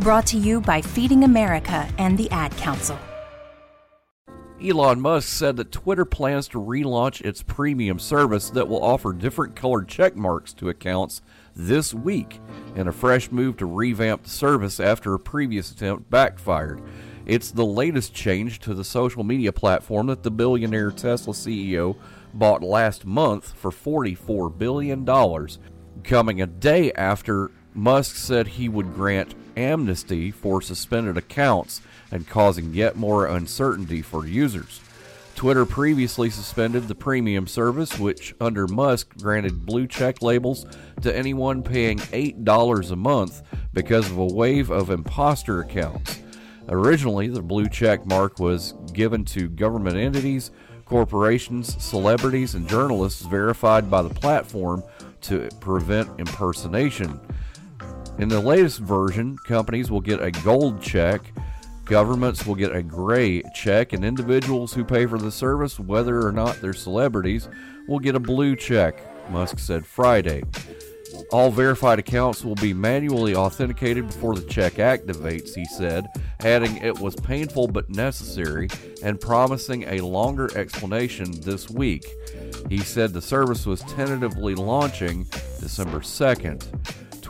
Brought 0.00 0.28
to 0.28 0.38
you 0.38 0.62
by 0.62 0.80
Feeding 0.80 1.24
America 1.24 1.86
and 1.98 2.16
the 2.16 2.30
Ad 2.30 2.56
Council. 2.56 2.98
Elon 4.58 4.98
Musk 4.98 5.28
said 5.28 5.58
that 5.58 5.72
Twitter 5.72 6.06
plans 6.06 6.48
to 6.48 6.58
relaunch 6.58 7.20
its 7.20 7.42
premium 7.42 7.98
service 7.98 8.48
that 8.48 8.66
will 8.66 8.82
offer 8.82 9.12
different 9.12 9.54
colored 9.54 9.88
check 9.88 10.16
marks 10.16 10.54
to 10.54 10.70
accounts 10.70 11.20
this 11.54 11.92
week 11.92 12.40
in 12.76 12.88
a 12.88 12.92
fresh 12.92 13.30
move 13.30 13.58
to 13.58 13.66
revamp 13.66 14.22
the 14.22 14.30
service 14.30 14.80
after 14.80 15.12
a 15.12 15.20
previous 15.20 15.70
attempt 15.70 16.08
backfired. 16.08 16.80
It's 17.26 17.50
the 17.50 17.66
latest 17.66 18.14
change 18.14 18.60
to 18.60 18.72
the 18.72 18.84
social 18.84 19.22
media 19.22 19.52
platform 19.52 20.06
that 20.06 20.22
the 20.22 20.30
billionaire 20.30 20.92
Tesla 20.92 21.34
CEO 21.34 21.94
bought 22.32 22.62
last 22.62 23.04
month 23.04 23.52
for 23.52 23.70
$44 23.70 24.56
billion, 24.56 25.04
coming 26.04 26.40
a 26.40 26.46
day 26.46 26.90
after 26.92 27.50
Musk 27.74 28.16
said 28.16 28.46
he 28.46 28.70
would 28.70 28.94
grant 28.94 29.34
amnesty 29.60 30.30
for 30.30 30.62
suspended 30.62 31.16
accounts 31.16 31.80
and 32.10 32.28
causing 32.28 32.74
yet 32.74 32.96
more 32.96 33.26
uncertainty 33.26 34.02
for 34.02 34.26
users. 34.26 34.80
Twitter 35.36 35.64
previously 35.64 36.28
suspended 36.28 36.86
the 36.86 36.94
premium 36.94 37.46
service, 37.46 37.98
which 37.98 38.34
under 38.40 38.66
Musk 38.66 39.16
granted 39.18 39.64
blue 39.64 39.86
check 39.86 40.20
labels 40.20 40.66
to 41.00 41.16
anyone 41.16 41.62
paying 41.62 41.98
$8 41.98 42.90
a 42.90 42.96
month 42.96 43.42
because 43.72 44.10
of 44.10 44.18
a 44.18 44.26
wave 44.26 44.70
of 44.70 44.90
imposter 44.90 45.60
accounts. 45.60 46.20
Originally, 46.68 47.28
the 47.28 47.42
blue 47.42 47.68
check 47.68 48.04
mark 48.06 48.38
was 48.38 48.74
given 48.92 49.24
to 49.24 49.48
government 49.48 49.96
entities, 49.96 50.50
corporations, 50.84 51.82
celebrities, 51.82 52.54
and 52.54 52.68
journalists 52.68 53.22
verified 53.22 53.90
by 53.90 54.02
the 54.02 54.10
platform 54.10 54.82
to 55.22 55.48
prevent 55.60 56.08
impersonation. 56.18 57.18
In 58.20 58.28
the 58.28 58.38
latest 58.38 58.80
version, 58.80 59.38
companies 59.38 59.90
will 59.90 60.02
get 60.02 60.20
a 60.20 60.30
gold 60.30 60.82
check, 60.82 61.32
governments 61.86 62.44
will 62.44 62.54
get 62.54 62.76
a 62.76 62.82
gray 62.82 63.42
check, 63.54 63.94
and 63.94 64.04
individuals 64.04 64.74
who 64.74 64.84
pay 64.84 65.06
for 65.06 65.16
the 65.16 65.32
service, 65.32 65.80
whether 65.80 66.26
or 66.26 66.30
not 66.30 66.60
they're 66.60 66.74
celebrities, 66.74 67.48
will 67.88 67.98
get 67.98 68.14
a 68.14 68.20
blue 68.20 68.56
check, 68.56 69.00
Musk 69.30 69.58
said 69.58 69.86
Friday. 69.86 70.42
All 71.32 71.50
verified 71.50 71.98
accounts 71.98 72.44
will 72.44 72.56
be 72.56 72.74
manually 72.74 73.34
authenticated 73.34 74.08
before 74.08 74.34
the 74.34 74.46
check 74.46 74.74
activates, 74.74 75.54
he 75.54 75.64
said, 75.64 76.06
adding 76.40 76.76
it 76.76 77.00
was 77.00 77.16
painful 77.16 77.68
but 77.68 77.88
necessary 77.88 78.68
and 79.02 79.18
promising 79.18 79.84
a 79.84 80.02
longer 80.02 80.50
explanation 80.58 81.40
this 81.40 81.70
week. 81.70 82.04
He 82.68 82.80
said 82.80 83.14
the 83.14 83.22
service 83.22 83.64
was 83.64 83.80
tentatively 83.80 84.54
launching 84.54 85.24
December 85.58 86.00
2nd. 86.00 86.66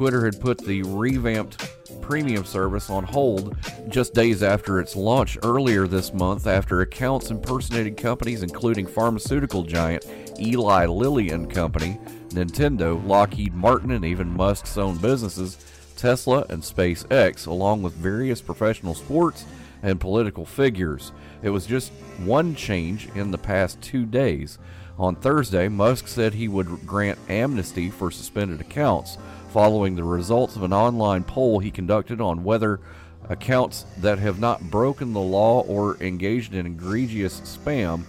Twitter 0.00 0.24
had 0.24 0.40
put 0.40 0.56
the 0.56 0.82
revamped 0.84 1.70
premium 2.00 2.42
service 2.42 2.88
on 2.88 3.04
hold 3.04 3.54
just 3.90 4.14
days 4.14 4.42
after 4.42 4.80
its 4.80 4.96
launch 4.96 5.36
earlier 5.42 5.86
this 5.86 6.14
month 6.14 6.46
after 6.46 6.80
accounts 6.80 7.30
impersonated 7.30 7.98
companies 7.98 8.42
including 8.42 8.86
pharmaceutical 8.86 9.62
giant 9.62 10.06
Eli 10.40 10.86
Lilly 10.86 11.28
and 11.28 11.50
Company, 11.50 12.00
Nintendo, 12.30 13.06
Lockheed 13.06 13.52
Martin, 13.52 13.90
and 13.90 14.06
even 14.06 14.34
Musk's 14.34 14.78
own 14.78 14.96
businesses, 14.96 15.58
Tesla 15.98 16.46
and 16.48 16.62
SpaceX, 16.62 17.46
along 17.46 17.82
with 17.82 17.92
various 17.92 18.40
professional 18.40 18.94
sports 18.94 19.44
and 19.82 20.00
political 20.00 20.46
figures. 20.46 21.12
It 21.42 21.50
was 21.50 21.66
just 21.66 21.92
one 22.24 22.54
change 22.54 23.10
in 23.14 23.32
the 23.32 23.36
past 23.36 23.82
two 23.82 24.06
days. 24.06 24.58
On 24.98 25.14
Thursday, 25.14 25.68
Musk 25.68 26.08
said 26.08 26.34
he 26.34 26.48
would 26.48 26.86
grant 26.86 27.18
amnesty 27.28 27.90
for 27.90 28.10
suspended 28.10 28.60
accounts 28.62 29.18
following 29.50 29.96
the 29.96 30.04
results 30.04 30.56
of 30.56 30.62
an 30.62 30.72
online 30.72 31.24
poll 31.24 31.58
he 31.58 31.70
conducted 31.70 32.20
on 32.20 32.44
whether 32.44 32.80
accounts 33.28 33.84
that 33.98 34.18
have 34.18 34.38
not 34.38 34.62
broken 34.70 35.12
the 35.12 35.20
law 35.20 35.62
or 35.62 35.96
engaged 36.02 36.54
in 36.54 36.66
egregious 36.66 37.40
spam 37.40 38.02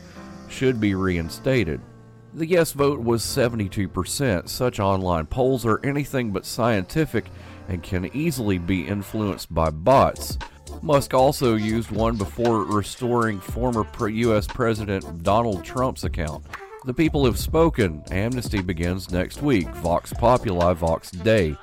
should 0.49 0.79
be 0.79 0.95
reinstated. 0.95 1.81
The 2.33 2.45
yes 2.45 2.71
vote 2.71 3.01
was 3.01 3.23
72%. 3.23 4.47
Such 4.47 4.79
online 4.79 5.25
polls 5.25 5.65
are 5.65 5.85
anything 5.85 6.31
but 6.31 6.45
scientific 6.45 7.25
and 7.67 7.83
can 7.83 8.09
easily 8.15 8.57
be 8.57 8.87
influenced 8.87 9.53
by 9.53 9.69
bots. 9.69 10.37
Musk 10.81 11.13
also 11.13 11.55
used 11.55 11.91
one 11.91 12.15
before 12.15 12.63
restoring 12.63 13.39
former 13.39 13.85
U.S. 14.07 14.47
President 14.47 15.23
Donald 15.23 15.63
Trump's 15.63 16.05
account. 16.05 16.45
The 16.83 16.93
people 16.95 17.25
have 17.25 17.37
spoken. 17.37 18.03
Amnesty 18.09 18.59
begins 18.59 19.11
next 19.11 19.43
week. 19.43 19.67
Vox 19.67 20.11
Populi, 20.13 20.73
Vox 20.73 21.11
Dei. 21.11 21.55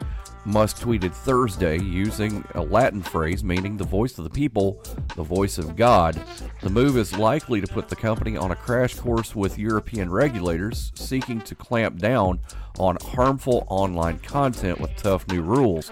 Musk 0.44 0.76
tweeted 0.78 1.12
Thursday 1.12 1.80
using 1.80 2.44
a 2.54 2.62
Latin 2.62 3.02
phrase 3.02 3.42
meaning 3.42 3.76
the 3.76 3.82
voice 3.82 4.16
of 4.16 4.22
the 4.22 4.30
people, 4.30 4.80
the 5.16 5.24
voice 5.24 5.58
of 5.58 5.74
God. 5.74 6.22
The 6.62 6.70
move 6.70 6.96
is 6.96 7.18
likely 7.18 7.60
to 7.60 7.66
put 7.66 7.88
the 7.88 7.96
company 7.96 8.36
on 8.36 8.52
a 8.52 8.56
crash 8.56 8.94
course 8.94 9.34
with 9.34 9.58
European 9.58 10.08
regulators 10.08 10.92
seeking 10.94 11.40
to 11.40 11.56
clamp 11.56 11.98
down 11.98 12.38
on 12.78 12.96
harmful 13.02 13.66
online 13.68 14.20
content 14.20 14.80
with 14.80 14.96
tough 14.96 15.26
new 15.26 15.42
rules 15.42 15.90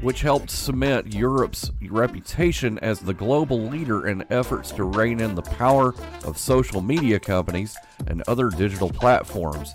which 0.00 0.22
helped 0.22 0.50
cement 0.50 1.14
Europe's 1.14 1.70
reputation 1.88 2.78
as 2.78 3.00
the 3.00 3.14
global 3.14 3.68
leader 3.68 4.08
in 4.08 4.24
efforts 4.30 4.70
to 4.72 4.84
rein 4.84 5.20
in 5.20 5.34
the 5.34 5.42
power 5.42 5.94
of 6.24 6.38
social 6.38 6.80
media 6.80 7.18
companies 7.18 7.76
and 8.06 8.22
other 8.26 8.50
digital 8.50 8.88
platforms. 8.88 9.74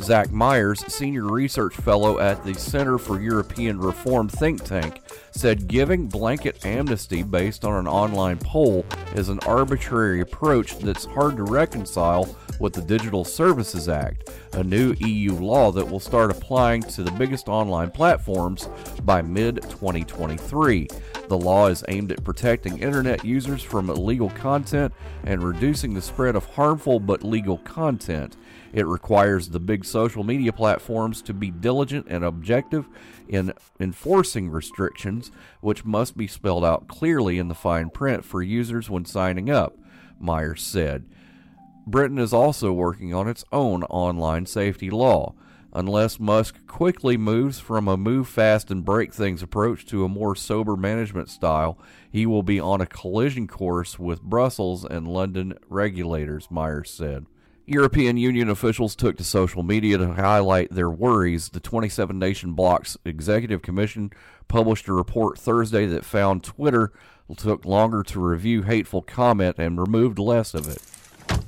Zach 0.00 0.30
Meyers, 0.30 0.80
senior 0.92 1.24
research 1.24 1.74
fellow 1.74 2.18
at 2.18 2.42
the 2.44 2.54
Center 2.54 2.96
for 2.96 3.20
European 3.20 3.78
Reform 3.78 4.28
think 4.28 4.64
tank, 4.64 5.02
said 5.30 5.68
giving 5.68 6.06
blanket 6.06 6.64
amnesty 6.64 7.22
based 7.22 7.64
on 7.64 7.74
an 7.74 7.86
online 7.86 8.38
poll 8.38 8.84
is 9.14 9.28
an 9.28 9.38
arbitrary 9.40 10.20
approach 10.20 10.78
that's 10.78 11.04
hard 11.04 11.36
to 11.36 11.44
reconcile 11.44 12.34
with 12.60 12.74
the 12.74 12.82
Digital 12.82 13.24
Services 13.24 13.88
Act, 13.88 14.30
a 14.52 14.62
new 14.62 14.94
EU 15.00 15.32
law 15.32 15.72
that 15.72 15.90
will 15.90 15.98
start 15.98 16.30
applying 16.30 16.82
to 16.82 17.02
the 17.02 17.10
biggest 17.12 17.48
online 17.48 17.90
platforms 17.90 18.68
by 19.02 19.22
mid 19.22 19.62
2023. 19.62 20.86
The 21.28 21.38
law 21.38 21.68
is 21.68 21.82
aimed 21.88 22.12
at 22.12 22.22
protecting 22.22 22.78
internet 22.78 23.24
users 23.24 23.62
from 23.62 23.88
illegal 23.88 24.30
content 24.30 24.92
and 25.24 25.42
reducing 25.42 25.94
the 25.94 26.02
spread 26.02 26.36
of 26.36 26.44
harmful 26.44 27.00
but 27.00 27.24
legal 27.24 27.58
content. 27.58 28.36
It 28.72 28.86
requires 28.86 29.48
the 29.48 29.60
big 29.60 29.84
social 29.84 30.22
media 30.22 30.52
platforms 30.52 31.22
to 31.22 31.34
be 31.34 31.50
diligent 31.50 32.06
and 32.08 32.24
objective 32.24 32.86
in 33.28 33.52
enforcing 33.80 34.50
restrictions, 34.50 35.30
which 35.60 35.84
must 35.84 36.16
be 36.16 36.26
spelled 36.26 36.64
out 36.64 36.88
clearly 36.88 37.38
in 37.38 37.48
the 37.48 37.54
fine 37.54 37.90
print 37.90 38.24
for 38.24 38.42
users 38.42 38.90
when 38.90 39.04
signing 39.04 39.50
up, 39.50 39.76
Meyers 40.20 40.62
said. 40.62 41.06
Britain 41.86 42.18
is 42.18 42.32
also 42.32 42.72
working 42.72 43.14
on 43.14 43.28
its 43.28 43.44
own 43.52 43.82
online 43.84 44.46
safety 44.46 44.90
law. 44.90 45.34
Unless 45.72 46.18
Musk 46.18 46.66
quickly 46.66 47.16
moves 47.16 47.60
from 47.60 47.86
a 47.86 47.96
move 47.96 48.28
fast 48.28 48.70
and 48.70 48.84
break 48.84 49.14
things 49.14 49.42
approach 49.42 49.86
to 49.86 50.04
a 50.04 50.08
more 50.08 50.34
sober 50.34 50.76
management 50.76 51.28
style, 51.28 51.78
he 52.10 52.26
will 52.26 52.42
be 52.42 52.58
on 52.58 52.80
a 52.80 52.86
collision 52.86 53.46
course 53.46 53.98
with 53.98 54.22
Brussels 54.22 54.84
and 54.84 55.06
London 55.06 55.54
regulators, 55.68 56.48
Meyers 56.50 56.90
said. 56.90 57.26
European 57.66 58.16
Union 58.16 58.50
officials 58.50 58.96
took 58.96 59.16
to 59.16 59.22
social 59.22 59.62
media 59.62 59.96
to 59.96 60.14
highlight 60.14 60.72
their 60.72 60.90
worries. 60.90 61.50
The 61.50 61.60
27 61.60 62.18
nation 62.18 62.54
bloc's 62.54 62.96
executive 63.04 63.62
commission 63.62 64.10
published 64.48 64.88
a 64.88 64.92
report 64.92 65.38
Thursday 65.38 65.86
that 65.86 66.04
found 66.04 66.42
Twitter 66.42 66.92
took 67.36 67.64
longer 67.64 68.02
to 68.02 68.18
review 68.18 68.62
hateful 68.62 69.02
comment 69.02 69.54
and 69.56 69.80
removed 69.80 70.18
less 70.18 70.52
of 70.52 70.66
it. 70.66 70.82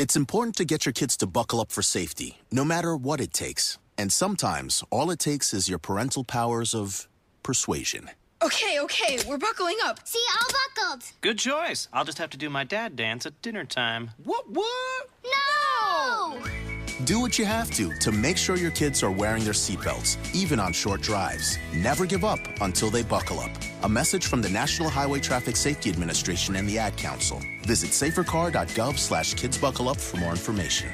It's 0.00 0.16
important 0.16 0.56
to 0.56 0.64
get 0.64 0.86
your 0.86 0.94
kids 0.94 1.14
to 1.18 1.26
buckle 1.26 1.60
up 1.60 1.70
for 1.70 1.82
safety, 1.82 2.38
no 2.50 2.64
matter 2.64 2.96
what 2.96 3.20
it 3.20 3.34
takes. 3.34 3.76
And 3.98 4.10
sometimes, 4.10 4.82
all 4.88 5.10
it 5.10 5.18
takes 5.18 5.52
is 5.52 5.68
your 5.68 5.78
parental 5.78 6.24
powers 6.24 6.74
of 6.74 7.06
persuasion. 7.42 8.08
Okay, 8.42 8.80
okay, 8.80 9.18
we're 9.28 9.36
buckling 9.36 9.76
up. 9.84 10.08
See, 10.08 10.24
all 10.40 10.48
buckled. 10.48 11.04
Good 11.20 11.38
choice. 11.38 11.86
I'll 11.92 12.06
just 12.06 12.16
have 12.16 12.30
to 12.30 12.38
do 12.38 12.48
my 12.48 12.64
dad 12.64 12.96
dance 12.96 13.26
at 13.26 13.42
dinner 13.42 13.66
time. 13.66 14.12
What, 14.24 14.48
what? 14.50 15.10
No! 15.22 16.69
Do 17.06 17.18
what 17.18 17.38
you 17.38 17.46
have 17.46 17.70
to 17.72 17.94
to 17.94 18.12
make 18.12 18.36
sure 18.36 18.56
your 18.56 18.70
kids 18.70 19.02
are 19.02 19.10
wearing 19.10 19.42
their 19.42 19.54
seatbelts, 19.54 20.18
even 20.34 20.60
on 20.60 20.74
short 20.74 21.00
drives. 21.00 21.56
Never 21.74 22.04
give 22.04 22.24
up 22.24 22.40
until 22.60 22.90
they 22.90 23.02
buckle 23.02 23.40
up. 23.40 23.50
A 23.84 23.88
message 23.88 24.26
from 24.26 24.42
the 24.42 24.50
National 24.50 24.90
Highway 24.90 25.20
Traffic 25.20 25.56
Safety 25.56 25.88
Administration 25.88 26.56
and 26.56 26.68
the 26.68 26.78
Ad 26.78 26.98
Council. 26.98 27.40
Visit 27.62 27.90
safercar.gov 27.90 28.98
slash 28.98 29.34
kidsbuckleup 29.34 29.96
for 29.98 30.18
more 30.18 30.32
information. 30.32 30.90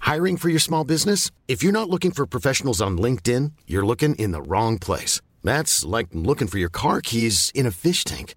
Hiring 0.00 0.38
for 0.38 0.48
your 0.48 0.60
small 0.60 0.84
business? 0.84 1.30
If 1.46 1.62
you're 1.62 1.72
not 1.72 1.90
looking 1.90 2.12
for 2.12 2.26
professionals 2.26 2.80
on 2.80 2.96
LinkedIn, 2.96 3.52
you're 3.66 3.84
looking 3.84 4.14
in 4.14 4.30
the 4.30 4.40
wrong 4.40 4.78
place. 4.78 5.20
That's 5.42 5.84
like 5.84 6.06
looking 6.12 6.48
for 6.48 6.56
your 6.56 6.70
car 6.70 7.02
keys 7.02 7.52
in 7.54 7.66
a 7.66 7.70
fish 7.70 8.04
tank. 8.04 8.36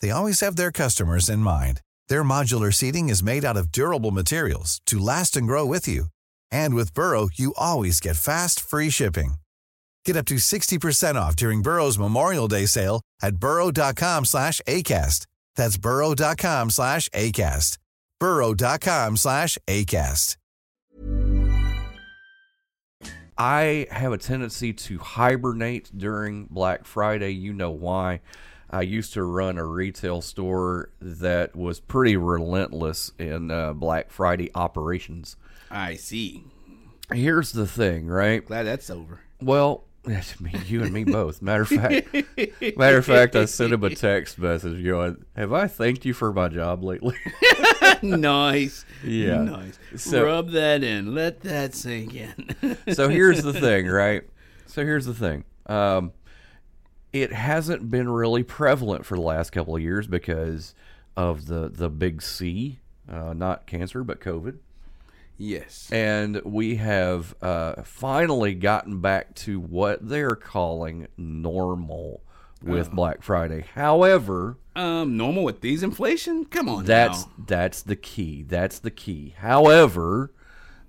they 0.00 0.10
always 0.10 0.40
have 0.40 0.56
their 0.56 0.72
customers 0.72 1.28
in 1.28 1.38
mind. 1.38 1.80
Their 2.08 2.24
modular 2.24 2.74
seating 2.74 3.08
is 3.08 3.22
made 3.22 3.44
out 3.44 3.56
of 3.56 3.70
durable 3.70 4.10
materials 4.10 4.80
to 4.86 4.98
last 4.98 5.36
and 5.36 5.46
grow 5.46 5.64
with 5.64 5.86
you. 5.86 6.06
And 6.50 6.74
with 6.74 6.94
Burrow, 6.94 7.28
you 7.34 7.54
always 7.56 8.00
get 8.00 8.16
fast, 8.16 8.58
free 8.58 8.90
shipping. 8.90 9.34
Get 10.04 10.16
up 10.16 10.26
to 10.26 10.34
60% 10.36 11.14
off 11.14 11.36
during 11.36 11.62
Burrow's 11.62 11.98
Memorial 11.98 12.48
Day 12.48 12.66
sale 12.66 13.00
at 13.22 13.36
burrow.com 13.36 14.24
slash 14.24 14.60
ACAST. 14.66 15.26
That's 15.56 15.76
burrow.com 15.78 16.70
slash 16.70 17.08
ACAST. 17.10 17.78
burrow.com 18.18 19.16
slash 19.16 19.58
ACAST. 19.66 20.36
I 23.36 23.88
have 23.90 24.12
a 24.12 24.18
tendency 24.18 24.72
to 24.72 24.98
hibernate 24.98 25.90
during 25.96 26.44
Black 26.44 26.84
Friday. 26.84 27.30
You 27.30 27.52
know 27.52 27.72
why. 27.72 28.20
I 28.74 28.82
used 28.82 29.12
to 29.12 29.22
run 29.22 29.56
a 29.56 29.64
retail 29.64 30.20
store 30.20 30.90
that 31.00 31.54
was 31.54 31.78
pretty 31.78 32.16
relentless 32.16 33.12
in 33.20 33.52
uh, 33.52 33.72
Black 33.72 34.10
Friday 34.10 34.50
operations. 34.52 35.36
I 35.70 35.94
see. 35.94 36.42
Here's 37.12 37.52
the 37.52 37.68
thing, 37.68 38.08
right? 38.08 38.44
Glad 38.44 38.64
that's 38.64 38.90
over. 38.90 39.20
Well, 39.40 39.84
that's 40.04 40.40
me, 40.40 40.52
you 40.66 40.82
and 40.82 40.92
me 40.92 41.04
both. 41.04 41.40
Matter 41.40 41.62
of 41.62 41.68
fact, 41.68 42.12
matter 42.76 42.98
of 42.98 43.06
fact, 43.06 43.36
I 43.36 43.44
sent 43.44 43.72
him 43.72 43.84
a 43.84 43.94
text 43.94 44.40
message 44.40 44.84
going, 44.84 45.24
"Have 45.36 45.52
I 45.52 45.68
thanked 45.68 46.04
you 46.04 46.12
for 46.12 46.32
my 46.32 46.48
job 46.48 46.82
lately?" 46.82 47.16
nice. 48.02 48.84
Yeah. 49.04 49.42
Nice. 49.42 49.78
So- 49.96 50.24
Rub 50.24 50.50
that 50.50 50.82
in. 50.82 51.14
Let 51.14 51.42
that 51.42 51.74
sink 51.74 52.12
in. 52.16 52.76
so 52.92 53.08
here's 53.08 53.44
the 53.44 53.52
thing, 53.52 53.86
right? 53.86 54.22
So 54.66 54.84
here's 54.84 55.06
the 55.06 55.14
thing. 55.14 55.44
Um, 55.66 56.12
it 57.14 57.32
hasn't 57.32 57.90
been 57.90 58.08
really 58.10 58.42
prevalent 58.42 59.06
for 59.06 59.14
the 59.14 59.22
last 59.22 59.50
couple 59.50 59.74
of 59.76 59.80
years 59.80 60.06
because 60.06 60.74
of 61.16 61.46
the 61.46 61.70
the 61.70 61.88
big 61.88 62.20
C, 62.20 62.80
uh, 63.10 63.32
not 63.32 63.66
cancer 63.66 64.04
but 64.04 64.20
COVID. 64.20 64.58
Yes. 65.38 65.88
And 65.90 66.40
we 66.44 66.76
have 66.76 67.34
uh, 67.42 67.82
finally 67.82 68.54
gotten 68.54 69.00
back 69.00 69.34
to 69.36 69.58
what 69.58 70.06
they're 70.08 70.36
calling 70.36 71.08
normal 71.16 72.20
with 72.62 72.88
Oh. 72.92 72.94
Black 72.94 73.22
Friday. 73.22 73.64
However, 73.74 74.56
Um, 74.76 75.16
normal 75.16 75.42
with 75.44 75.60
these 75.60 75.82
inflation? 75.82 76.44
Come 76.46 76.68
on. 76.68 76.84
that's 76.84 77.26
now. 77.26 77.32
that's 77.46 77.82
the 77.82 77.96
key. 77.96 78.44
That's 78.46 78.78
the 78.78 78.90
key. 78.92 79.34
However, 79.38 80.30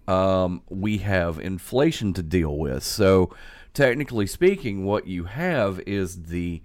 um, 0.08 0.62
we 0.70 1.00
have 1.00 1.40
inflation 1.40 2.14
to 2.14 2.22
deal 2.24 2.56
with. 2.58 2.84
So, 2.84 3.32
technically 3.76 4.26
speaking, 4.26 4.86
what 4.86 5.06
you 5.08 5.26
have 5.26 5.80
is 5.86 6.24
the 6.24 6.62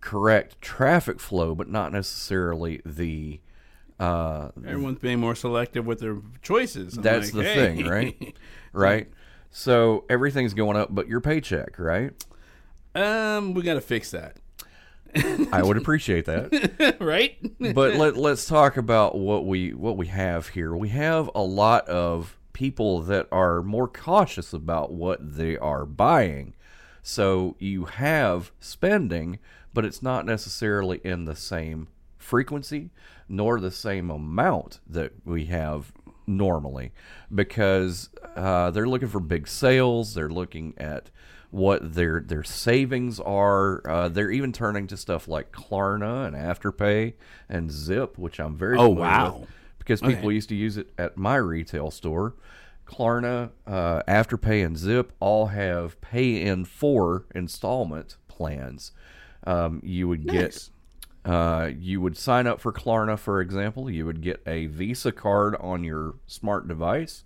correct 0.00 0.60
traffic 0.60 1.20
flow, 1.20 1.54
but 1.54 1.68
not 1.68 1.92
necessarily 1.92 2.80
the. 2.86 3.40
Uh, 4.00 4.48
Everyone's 4.66 4.98
being 4.98 5.20
more 5.20 5.34
selective 5.34 5.86
with 5.86 6.00
their 6.00 6.18
choices. 6.40 6.96
I'm 6.96 7.02
that's 7.02 7.32
like, 7.32 7.44
the 7.44 7.52
hey. 7.52 7.76
thing, 7.76 7.86
right? 7.86 8.36
right. 8.72 9.08
So 9.50 10.04
everything's 10.08 10.54
going 10.54 10.76
up, 10.76 10.94
but 10.94 11.08
your 11.08 11.20
paycheck, 11.20 11.78
right? 11.78 12.12
Um, 12.94 13.54
we 13.54 13.62
got 13.62 13.74
to 13.74 13.80
fix 13.80 14.10
that. 14.10 14.38
I 15.52 15.62
would 15.62 15.76
appreciate 15.76 16.24
that. 16.24 16.96
right? 17.00 17.36
but 17.74 17.96
let, 17.96 18.16
let's 18.16 18.46
talk 18.46 18.76
about 18.78 19.16
what 19.16 19.44
we 19.44 19.74
what 19.74 19.96
we 19.96 20.06
have 20.06 20.48
here. 20.48 20.74
We 20.74 20.88
have 20.88 21.30
a 21.34 21.42
lot 21.42 21.86
of 21.88 22.36
people 22.52 23.00
that 23.02 23.26
are 23.32 23.62
more 23.62 23.88
cautious 23.88 24.52
about 24.52 24.92
what 24.92 25.36
they 25.36 25.56
are 25.56 25.84
buying. 25.86 26.54
So 27.02 27.56
you 27.58 27.86
have 27.86 28.52
spending, 28.60 29.38
but 29.74 29.84
it's 29.84 30.02
not 30.02 30.24
necessarily 30.26 31.00
in 31.04 31.24
the 31.24 31.36
same 31.36 31.88
frequency 32.18 32.90
nor 33.28 33.58
the 33.58 33.70
same 33.70 34.10
amount 34.10 34.78
that 34.86 35.12
we 35.24 35.46
have 35.46 35.92
normally 36.26 36.92
because 37.34 38.10
uh, 38.36 38.70
they're 38.70 38.86
looking 38.88 39.08
for 39.08 39.20
big 39.20 39.48
sales. 39.48 40.14
They're 40.14 40.28
looking 40.28 40.74
at 40.76 41.10
what 41.50 41.94
their 41.94 42.20
their 42.20 42.44
savings 42.44 43.18
are. 43.20 43.82
Uh, 43.88 44.08
they're 44.08 44.30
even 44.30 44.52
turning 44.52 44.86
to 44.86 44.96
stuff 44.96 45.26
like 45.28 45.50
Klarna 45.52 46.26
and 46.26 46.36
Afterpay 46.36 47.14
and 47.48 47.70
Zip, 47.70 48.16
which 48.18 48.38
I'm 48.38 48.56
very 48.56 48.78
Oh, 48.78 48.88
wow. 48.88 49.38
with 49.40 49.48
because 49.82 50.00
people 50.00 50.26
Okay. 50.28 50.34
used 50.34 50.48
to 50.48 50.54
use 50.54 50.76
it 50.76 50.92
at 50.96 51.16
my 51.16 51.36
retail 51.36 51.90
store. 51.90 52.34
Klarna, 52.86 53.50
uh, 53.66 54.02
Afterpay, 54.08 54.64
and 54.64 54.76
Zip 54.76 55.12
all 55.20 55.46
have 55.46 56.00
pay 56.00 56.40
in 56.42 56.64
four 56.64 57.24
installment 57.34 58.16
plans. 58.28 58.92
Um, 59.46 59.80
you 59.84 60.08
would 60.08 60.24
Nice. 60.26 60.70
get, 61.24 61.30
uh, 61.32 61.70
you 61.78 62.00
would 62.00 62.16
sign 62.16 62.46
up 62.46 62.60
for 62.60 62.72
Klarna, 62.72 63.18
for 63.18 63.40
example. 63.40 63.90
You 63.90 64.04
would 64.06 64.20
get 64.20 64.42
a 64.46 64.66
Visa 64.66 65.10
card 65.12 65.56
on 65.60 65.84
your 65.84 66.14
smart 66.26 66.68
device, 66.68 67.24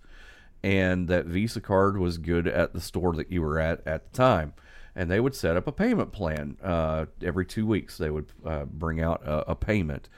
and 0.63 1.07
that 1.09 1.25
Visa 1.25 1.59
card 1.61 1.97
was 1.97 2.17
good 2.17 2.47
at 2.47 2.73
the 2.73 2.81
store 2.81 3.13
that 3.13 3.31
you 3.31 3.41
were 3.41 3.59
at 3.59 3.85
at 3.85 4.11
the 4.11 4.17
time. 4.17 4.53
And 4.95 5.11
they 5.11 5.19
would 5.19 5.35
set 5.35 5.55
up 5.57 5.67
a 5.67 5.71
payment 5.71 6.11
plan 6.11 6.57
uh, 6.63 7.05
every 7.21 7.45
two 7.45 7.67
weeks. 7.67 7.97
They 7.97 8.09
would 8.09 8.31
uh, 8.45 8.65
bring 8.65 8.99
out 9.01 9.21
a, 9.25 9.51
a 9.51 9.55
payment, 9.55 10.09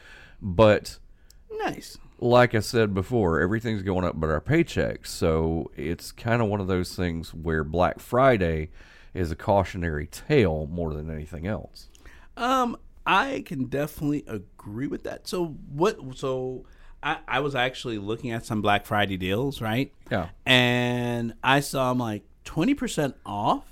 but 0.42 1.00
Nice. 1.52 1.98
Like 2.22 2.54
I 2.54 2.60
said 2.60 2.94
before, 2.94 3.40
everything's 3.40 3.82
going 3.82 4.06
up 4.06 4.20
but 4.20 4.30
our 4.30 4.42
paychecks. 4.42 5.08
So 5.08 5.72
it's 5.76 6.12
kind 6.12 6.42
of 6.42 6.48
one 6.48 6.60
of 6.60 6.68
those 6.68 6.96
things 6.96 7.34
where 7.34 7.64
Black 7.64 8.00
Friday 8.00 8.70
is 9.14 9.32
a 9.32 9.36
cautionary 9.36 10.08
tale 10.08 10.68
more 10.72 10.94
than 10.94 11.10
anything 11.10 11.48
else. 11.48 11.90
Um, 12.38 12.78
I 13.06 13.44
can 13.46 13.66
definitely 13.66 14.24
agree 14.28 14.88
with 14.88 15.04
that. 15.04 15.28
So 15.28 15.58
what? 15.70 15.98
So 16.18 16.66
I, 17.02 17.18
I 17.28 17.40
was 17.40 17.56
actually 17.56 17.98
looking 17.98 18.32
at 18.32 18.46
some 18.46 18.62
Black 18.62 18.86
Friday 18.86 19.18
deals, 19.18 19.62
right? 19.62 19.92
Yeah. 20.12 20.30
And 20.46 21.34
I 21.44 21.62
saw 21.62 21.90
them 21.90 22.00
like 22.00 22.24
twenty 22.44 22.74
percent 22.74 23.16
off. 23.26 23.66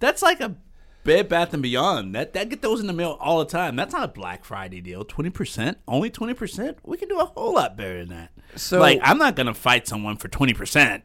That's 0.00 0.22
like 0.22 0.40
a 0.40 0.56
Bed 1.04 1.28
Bath 1.28 1.52
and 1.54 1.62
Beyond. 1.62 2.14
That 2.14 2.32
that 2.32 2.48
get 2.48 2.62
those 2.62 2.80
in 2.80 2.86
the 2.86 2.92
mail 2.92 3.16
all 3.20 3.38
the 3.38 3.44
time. 3.44 3.76
That's 3.76 3.92
not 3.92 4.04
a 4.04 4.08
Black 4.08 4.44
Friday 4.44 4.80
deal. 4.80 5.04
Twenty 5.04 5.30
percent, 5.30 5.78
only 5.86 6.10
twenty 6.10 6.34
percent. 6.34 6.78
We 6.82 6.96
can 6.96 7.08
do 7.08 7.20
a 7.20 7.26
whole 7.26 7.54
lot 7.54 7.76
better 7.76 7.98
than 8.04 8.08
that. 8.08 8.32
So- 8.56 8.80
like, 8.80 9.00
I'm 9.02 9.18
not 9.18 9.36
gonna 9.36 9.54
fight 9.54 9.86
someone 9.86 10.16
for 10.16 10.28
twenty 10.28 10.54
percent. 10.54 11.04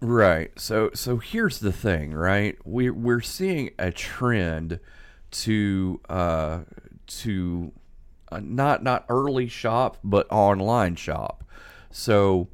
Right. 0.00 0.50
So 0.58 0.90
so 0.94 1.18
here's 1.18 1.60
the 1.60 1.72
thing, 1.72 2.12
right? 2.12 2.56
We 2.64 2.90
we're 2.90 3.20
seeing 3.20 3.70
a 3.78 3.90
trend 3.90 4.80
to 5.30 6.00
uh 6.08 6.60
to 7.06 7.72
uh, 8.30 8.40
not 8.42 8.82
not 8.82 9.06
early 9.08 9.48
shop 9.48 9.98
but 10.04 10.26
online 10.30 10.96
shop. 10.96 11.44
So 11.90 12.48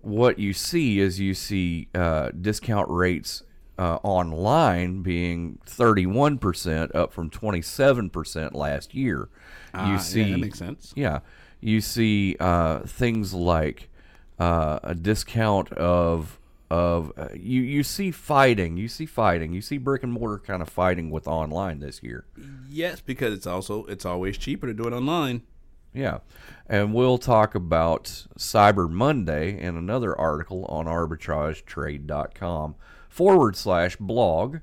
what 0.00 0.38
you 0.38 0.52
see 0.52 0.98
is 1.00 1.20
you 1.20 1.32
see 1.34 1.88
uh, 1.94 2.30
discount 2.40 2.88
rates 2.90 3.42
uh, 3.82 3.98
online 4.04 5.02
being 5.02 5.58
31% 5.66 6.94
up 6.94 7.12
from 7.12 7.28
27% 7.30 8.54
last 8.54 8.94
year. 8.94 9.28
Ah, 9.74 9.86
you 9.86 9.92
yeah, 9.94 9.98
see 9.98 10.30
that 10.30 10.38
makes 10.38 10.58
sense. 10.58 10.92
Yeah. 10.94 11.18
You 11.60 11.80
see 11.80 12.36
uh, 12.38 12.80
things 12.80 13.34
like 13.34 13.90
uh, 14.38 14.78
a 14.84 14.94
discount 14.94 15.72
of 15.72 16.38
of 16.70 17.12
uh, 17.18 17.28
you 17.34 17.60
you 17.60 17.82
see 17.82 18.10
fighting, 18.12 18.76
you 18.76 18.88
see 18.88 19.04
fighting, 19.04 19.52
you 19.52 19.60
see 19.60 19.78
brick 19.78 20.02
and 20.04 20.12
mortar 20.12 20.38
kind 20.38 20.62
of 20.62 20.68
fighting 20.68 21.10
with 21.10 21.26
online 21.26 21.80
this 21.80 22.02
year. 22.04 22.24
Yes, 22.68 23.00
because 23.00 23.34
it's 23.34 23.48
also 23.48 23.84
it's 23.86 24.06
always 24.06 24.38
cheaper 24.38 24.68
to 24.68 24.74
do 24.74 24.84
it 24.84 24.92
online. 24.92 25.42
Yeah. 25.92 26.18
And 26.68 26.94
we'll 26.94 27.18
talk 27.18 27.56
about 27.56 28.04
Cyber 28.38 28.88
Monday 28.88 29.60
in 29.60 29.76
another 29.76 30.18
article 30.18 30.64
on 30.66 30.86
arbitragetrade.com 30.86 32.76
forward 33.12 33.54
slash 33.56 33.96
blog. 33.96 34.58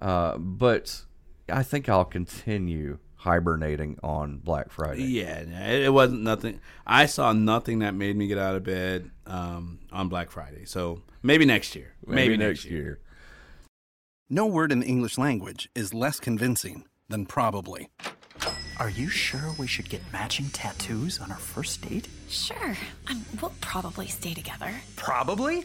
Uh, 0.00 0.36
but 0.38 1.04
I 1.48 1.62
think 1.62 1.88
I'll 1.88 2.04
continue 2.04 2.98
hibernating 3.16 3.98
on 4.02 4.38
Black 4.38 4.70
Friday. 4.70 5.04
Yeah, 5.04 5.40
it, 5.40 5.84
it 5.84 5.92
wasn't 5.92 6.22
nothing. 6.22 6.60
I 6.86 7.06
saw 7.06 7.32
nothing 7.32 7.80
that 7.80 7.94
made 7.94 8.16
me 8.16 8.28
get 8.28 8.38
out 8.38 8.54
of 8.54 8.62
bed 8.62 9.10
um, 9.26 9.80
on 9.90 10.08
Black 10.08 10.30
Friday. 10.30 10.66
So 10.66 11.02
maybe 11.22 11.44
next 11.44 11.74
year. 11.74 11.94
Maybe, 12.06 12.36
next 12.36 12.66
year. 12.66 13.00
No 14.28 14.46
word 14.46 14.70
in 14.70 14.80
the 14.80 14.86
English 14.86 15.16
language 15.16 15.70
is 15.74 15.94
less 15.94 16.20
convincing 16.20 16.84
than 17.08 17.24
probably. 17.24 17.88
Are 18.78 18.90
you 18.90 19.08
sure 19.08 19.54
we 19.58 19.66
should 19.66 19.88
get 19.88 20.02
matching 20.12 20.50
tattoos 20.50 21.18
on 21.18 21.32
our 21.32 21.38
first 21.38 21.82
date? 21.88 22.06
Sure. 22.28 22.76
Um, 23.08 23.24
we'll 23.40 23.54
probably 23.60 24.06
stay 24.06 24.34
together. 24.34 24.72
Probably? 24.94 25.64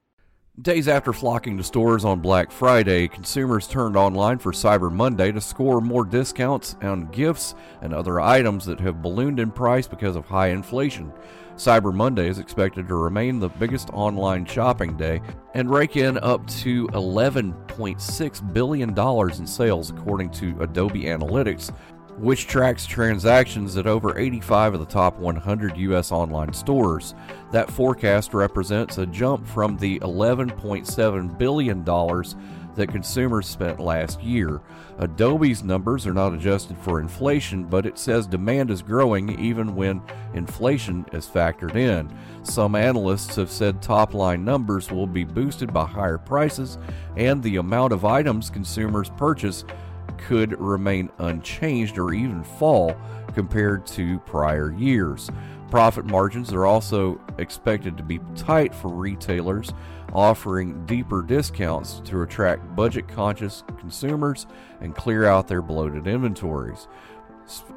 Days 0.59 0.89
after 0.89 1.13
flocking 1.13 1.55
to 1.57 1.63
stores 1.63 2.03
on 2.03 2.19
Black 2.19 2.51
Friday, 2.51 3.07
consumers 3.07 3.69
turned 3.69 3.95
online 3.95 4.37
for 4.37 4.51
Cyber 4.51 4.91
Monday 4.91 5.31
to 5.31 5.39
score 5.39 5.79
more 5.79 6.03
discounts 6.03 6.75
on 6.81 7.05
gifts 7.07 7.55
and 7.81 7.93
other 7.93 8.19
items 8.19 8.65
that 8.65 8.81
have 8.81 9.01
ballooned 9.01 9.39
in 9.39 9.49
price 9.49 9.87
because 9.87 10.17
of 10.17 10.25
high 10.25 10.49
inflation. 10.49 11.13
Cyber 11.55 11.93
Monday 11.93 12.27
is 12.27 12.37
expected 12.37 12.89
to 12.89 12.95
remain 12.95 13.39
the 13.39 13.47
biggest 13.47 13.91
online 13.91 14.45
shopping 14.45 14.97
day 14.97 15.21
and 15.53 15.71
rake 15.71 15.95
in 15.95 16.17
up 16.17 16.45
to 16.47 16.85
$11.6 16.89 18.53
billion 18.53 18.99
in 19.39 19.47
sales, 19.47 19.89
according 19.89 20.31
to 20.31 20.57
Adobe 20.59 21.03
Analytics, 21.03 21.73
which 22.21 22.45
tracks 22.45 22.85
transactions 22.85 23.77
at 23.77 23.87
over 23.87 24.17
85 24.17 24.75
of 24.75 24.79
the 24.79 24.85
top 24.85 25.17
100 25.17 25.75
U.S. 25.75 26.11
online 26.11 26.53
stores. 26.53 27.15
That 27.51 27.71
forecast 27.71 28.35
represents 28.35 28.99
a 28.99 29.07
jump 29.07 29.47
from 29.47 29.75
the 29.77 29.99
$11.7 30.01 31.37
billion 31.39 31.83
that 32.75 32.91
consumers 32.91 33.47
spent 33.47 33.79
last 33.79 34.21
year. 34.21 34.61
Adobe's 34.99 35.63
numbers 35.63 36.05
are 36.05 36.13
not 36.13 36.33
adjusted 36.33 36.77
for 36.77 36.99
inflation, 36.99 37.63
but 37.63 37.87
it 37.87 37.97
says 37.97 38.27
demand 38.27 38.69
is 38.69 38.83
growing 38.83 39.39
even 39.39 39.75
when 39.75 39.99
inflation 40.35 41.05
is 41.13 41.25
factored 41.27 41.75
in. 41.75 42.15
Some 42.43 42.75
analysts 42.75 43.35
have 43.35 43.49
said 43.49 43.81
top 43.81 44.13
line 44.13 44.45
numbers 44.45 44.91
will 44.91 45.07
be 45.07 45.23
boosted 45.23 45.73
by 45.73 45.85
higher 45.85 46.19
prices, 46.19 46.77
and 47.17 47.41
the 47.41 47.55
amount 47.55 47.93
of 47.93 48.05
items 48.05 48.51
consumers 48.51 49.09
purchase 49.17 49.65
could 50.27 50.59
remain 50.59 51.09
unchanged 51.19 51.97
or 51.97 52.13
even 52.13 52.43
fall 52.43 52.95
compared 53.33 53.85
to 53.87 54.19
prior 54.19 54.71
years. 54.71 55.29
Profit 55.69 56.05
margins 56.05 56.51
are 56.51 56.65
also 56.65 57.19
expected 57.37 57.95
to 57.95 58.03
be 58.03 58.19
tight 58.35 58.75
for 58.75 58.89
retailers, 58.89 59.71
offering 60.13 60.85
deeper 60.85 61.21
discounts 61.21 62.01
to 62.03 62.21
attract 62.23 62.75
budget 62.75 63.07
conscious 63.07 63.63
consumers 63.79 64.47
and 64.81 64.95
clear 64.95 65.25
out 65.25 65.47
their 65.47 65.61
bloated 65.61 66.07
inventories. 66.07 66.87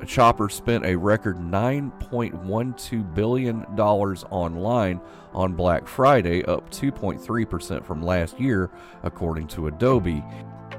Shoppers 0.06 0.54
spent 0.54 0.84
a 0.84 0.96
record 0.96 1.38
$9.12 1.38 3.14
billion 3.14 3.64
online 3.64 5.00
on 5.32 5.54
Black 5.54 5.88
Friday, 5.88 6.44
up 6.44 6.70
2.3% 6.70 7.84
from 7.84 8.02
last 8.02 8.38
year, 8.38 8.70
according 9.02 9.48
to 9.48 9.66
Adobe. 9.66 10.22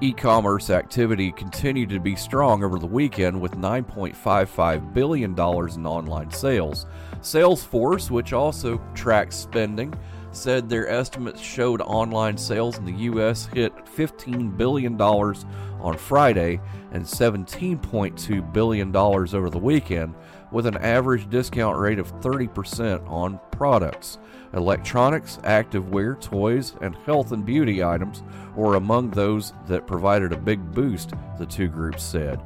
E 0.01 0.11
commerce 0.11 0.69
activity 0.69 1.31
continued 1.31 1.89
to 1.89 1.99
be 1.99 2.15
strong 2.15 2.63
over 2.63 2.77
the 2.77 2.85
weekend 2.85 3.39
with 3.39 3.53
$9.55 3.53 4.93
billion 4.93 5.31
in 5.31 5.85
online 5.85 6.29
sales. 6.31 6.85
Salesforce, 7.21 8.11
which 8.11 8.33
also 8.33 8.81
tracks 8.93 9.35
spending, 9.35 9.93
said 10.35 10.69
their 10.69 10.87
estimates 10.87 11.41
showed 11.41 11.81
online 11.81 12.37
sales 12.37 12.77
in 12.77 12.85
the 12.85 13.03
U.S. 13.03 13.45
hit 13.47 13.73
$15 13.85 14.55
billion 14.57 14.99
on 15.01 15.97
Friday 15.97 16.59
and 16.91 17.03
$17.2 17.03 18.53
billion 18.53 18.95
over 18.95 19.49
the 19.49 19.57
weekend, 19.57 20.15
with 20.51 20.65
an 20.65 20.77
average 20.77 21.29
discount 21.29 21.77
rate 21.77 21.99
of 21.99 22.13
30% 22.21 23.09
on 23.09 23.39
products. 23.51 24.17
Electronics, 24.53 25.37
activewear, 25.43 26.19
toys, 26.21 26.75
and 26.81 26.95
health 27.05 27.31
and 27.31 27.45
beauty 27.45 27.83
items 27.83 28.23
were 28.55 28.75
among 28.75 29.11
those 29.11 29.53
that 29.67 29.87
provided 29.87 30.31
a 30.31 30.37
big 30.37 30.71
boost, 30.71 31.13
the 31.37 31.45
two 31.45 31.67
groups 31.67 32.03
said. 32.03 32.39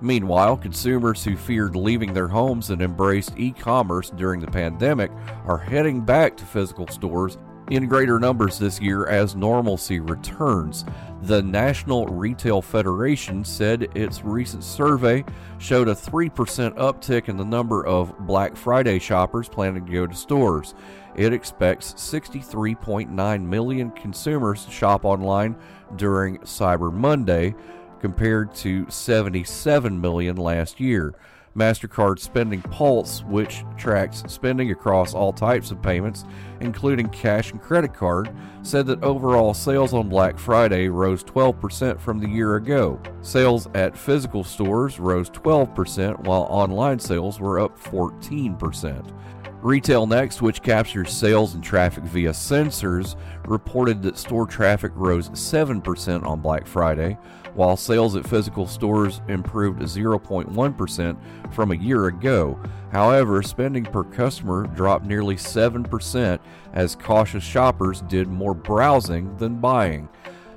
Meanwhile, 0.00 0.56
consumers 0.56 1.22
who 1.22 1.36
feared 1.36 1.76
leaving 1.76 2.14
their 2.14 2.28
homes 2.28 2.70
and 2.70 2.80
embraced 2.80 3.34
e 3.36 3.52
commerce 3.52 4.10
during 4.10 4.40
the 4.40 4.46
pandemic 4.46 5.10
are 5.44 5.58
heading 5.58 6.00
back 6.00 6.36
to 6.38 6.44
physical 6.46 6.86
stores 6.88 7.36
in 7.70 7.86
greater 7.86 8.18
numbers 8.18 8.58
this 8.58 8.80
year 8.80 9.06
as 9.06 9.36
normalcy 9.36 10.00
returns. 10.00 10.84
The 11.22 11.42
National 11.42 12.06
Retail 12.06 12.62
Federation 12.62 13.44
said 13.44 13.88
its 13.94 14.24
recent 14.24 14.64
survey 14.64 15.24
showed 15.58 15.88
a 15.88 15.94
3% 15.94 16.30
uptick 16.76 17.28
in 17.28 17.36
the 17.36 17.44
number 17.44 17.86
of 17.86 18.18
Black 18.20 18.56
Friday 18.56 18.98
shoppers 18.98 19.48
planning 19.48 19.86
to 19.86 19.92
go 19.92 20.06
to 20.06 20.14
stores. 20.14 20.74
It 21.14 21.32
expects 21.32 21.94
63.9 21.94 23.44
million 23.44 23.90
consumers 23.92 24.64
to 24.64 24.70
shop 24.70 25.04
online 25.04 25.56
during 25.96 26.38
Cyber 26.38 26.92
Monday, 26.92 27.54
compared 28.00 28.54
to 28.56 28.88
77 28.88 30.00
million 30.00 30.36
last 30.36 30.80
year. 30.80 31.14
MasterCard 31.56 32.20
Spending 32.20 32.62
Pulse, 32.62 33.24
which 33.24 33.64
tracks 33.76 34.22
spending 34.28 34.70
across 34.70 35.14
all 35.14 35.32
types 35.32 35.72
of 35.72 35.82
payments, 35.82 36.24
including 36.60 37.08
cash 37.08 37.50
and 37.50 37.60
credit 37.60 37.92
card, 37.92 38.30
said 38.62 38.86
that 38.86 39.02
overall 39.02 39.52
sales 39.52 39.92
on 39.92 40.08
Black 40.08 40.38
Friday 40.38 40.88
rose 40.88 41.24
12% 41.24 41.98
from 41.98 42.20
the 42.20 42.28
year 42.28 42.54
ago. 42.54 43.00
Sales 43.20 43.68
at 43.74 43.98
physical 43.98 44.44
stores 44.44 45.00
rose 45.00 45.28
12%, 45.30 46.20
while 46.20 46.42
online 46.42 47.00
sales 47.00 47.40
were 47.40 47.58
up 47.58 47.76
14%. 47.80 49.12
Retail 49.60 50.06
Next, 50.06 50.40
which 50.40 50.62
captures 50.62 51.12
sales 51.12 51.54
and 51.54 51.62
traffic 51.62 52.04
via 52.04 52.30
sensors, 52.30 53.16
reported 53.46 54.02
that 54.02 54.16
store 54.16 54.46
traffic 54.46 54.92
rose 54.94 55.28
7% 55.30 56.24
on 56.24 56.40
Black 56.40 56.66
Friday. 56.66 57.18
While 57.54 57.76
sales 57.76 58.16
at 58.16 58.26
physical 58.26 58.66
stores 58.66 59.20
improved 59.28 59.80
0.1% 59.80 61.54
from 61.54 61.72
a 61.72 61.76
year 61.76 62.06
ago. 62.06 62.58
However, 62.92 63.42
spending 63.42 63.84
per 63.84 64.04
customer 64.04 64.66
dropped 64.66 65.06
nearly 65.06 65.36
7% 65.36 66.38
as 66.72 66.96
cautious 66.96 67.44
shoppers 67.44 68.02
did 68.02 68.28
more 68.28 68.54
browsing 68.54 69.36
than 69.36 69.60
buying. 69.60 70.08